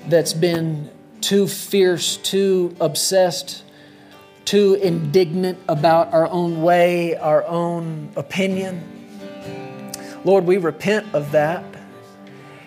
[0.08, 0.90] that's been
[1.22, 3.62] too fierce, too obsessed,
[4.48, 8.82] too indignant about our own way, our own opinion.
[10.24, 11.62] Lord, we repent of that.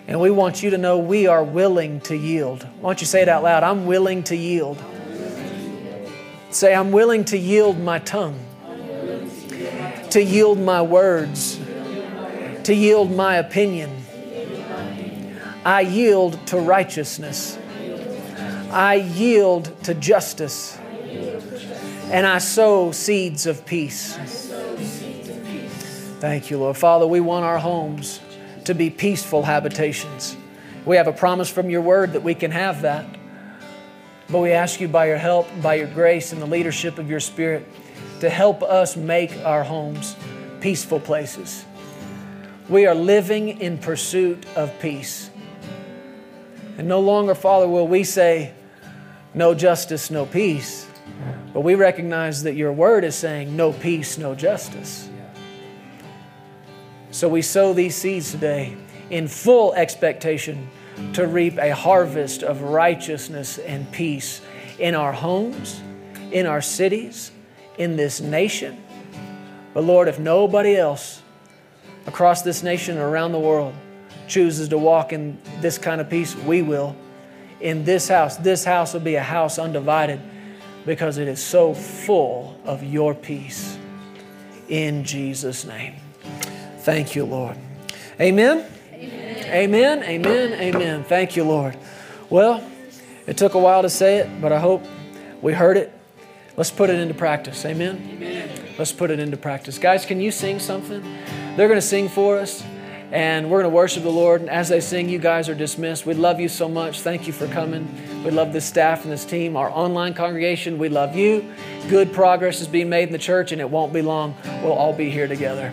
[0.06, 2.62] And we want you to know we are willing to yield.
[2.80, 3.64] Why don't you say it out loud?
[3.64, 4.80] I'm willing to yield.
[6.50, 8.38] Say, I'm willing to yield my tongue,
[10.10, 11.58] to yield my words,
[12.62, 13.90] to yield my opinion.
[15.64, 17.58] I yield to righteousness.
[18.70, 20.78] I yield to justice
[22.10, 24.16] and I sow seeds of peace.
[26.20, 26.76] Thank you, Lord.
[26.76, 28.20] Father, we want our homes
[28.64, 30.36] to be peaceful habitations.
[30.84, 33.06] We have a promise from your word that we can have that.
[34.28, 37.20] But we ask you by your help, by your grace, and the leadership of your
[37.20, 37.66] Spirit
[38.20, 40.16] to help us make our homes
[40.60, 41.64] peaceful places.
[42.68, 45.28] We are living in pursuit of peace.
[46.78, 48.54] And no longer, Father, will we say,
[49.34, 50.86] no justice, no peace.
[51.52, 55.08] But we recognize that your word is saying no peace, no justice.
[57.10, 58.76] So we sow these seeds today
[59.10, 60.70] in full expectation
[61.12, 64.40] to reap a harvest of righteousness and peace
[64.78, 65.82] in our homes,
[66.30, 67.32] in our cities,
[67.76, 68.82] in this nation.
[69.74, 71.22] But Lord, if nobody else
[72.06, 73.74] across this nation or around the world
[74.26, 76.96] chooses to walk in this kind of peace, we will
[77.60, 78.36] in this house.
[78.38, 80.20] This house will be a house undivided
[80.84, 83.78] because it is so full of your peace.
[84.68, 85.94] In Jesus' name.
[86.78, 87.56] Thank you, Lord.
[88.20, 88.66] Amen.
[88.92, 89.46] Amen.
[89.46, 90.02] Amen.
[90.02, 90.52] Amen.
[90.60, 91.04] Amen.
[91.04, 91.76] Thank you, Lord.
[92.30, 92.64] Well,
[93.26, 94.84] it took a while to say it, but I hope
[95.40, 95.92] we heard it.
[96.56, 97.64] Let's put it into practice.
[97.64, 98.08] Amen.
[98.14, 98.50] Amen.
[98.78, 99.78] Let's put it into practice.
[99.78, 101.02] Guys, can you sing something?
[101.56, 102.64] They're going to sing for us
[103.10, 104.40] and we're going to worship the Lord.
[104.40, 106.06] And as they sing, you guys are dismissed.
[106.06, 107.00] We love you so much.
[107.00, 107.86] Thank you for coming.
[108.24, 110.78] We love this staff and this team, our online congregation.
[110.78, 111.52] We love you.
[111.88, 114.36] Good progress is being made in the church, and it won't be long.
[114.62, 115.72] We'll all be here together.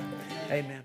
[0.49, 0.83] Amen.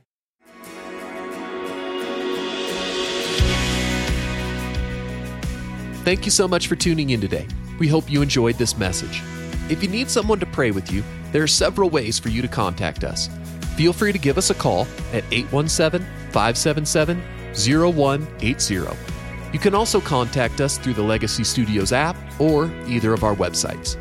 [6.05, 7.47] Thank you so much for tuning in today.
[7.79, 9.23] We hope you enjoyed this message.
[9.71, 11.03] If you need someone to pray with you,
[11.33, 13.31] there are several ways for you to contact us.
[13.77, 14.83] Feel free to give us a call
[15.15, 17.23] at 817 577
[17.55, 19.14] 0180.
[19.55, 23.97] You can also contact us through the Legacy Studios app or either of our websites.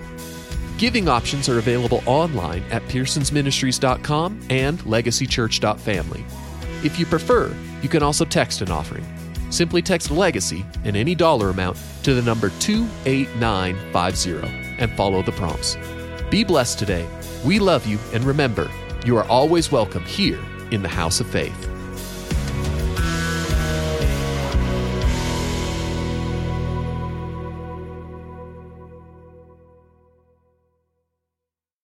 [0.80, 6.26] Giving options are available online at pearsonsministries.com and legacychurch.family.
[6.84, 9.06] If you prefer, you can also text an offering.
[9.51, 15.78] Simply text Legacy and any dollar amount to the number 28950 and follow the prompts.
[16.32, 17.08] Be blessed today.
[17.45, 18.72] We love you, and remember,
[19.06, 20.39] you are always welcome here
[20.72, 21.70] in the house of faith.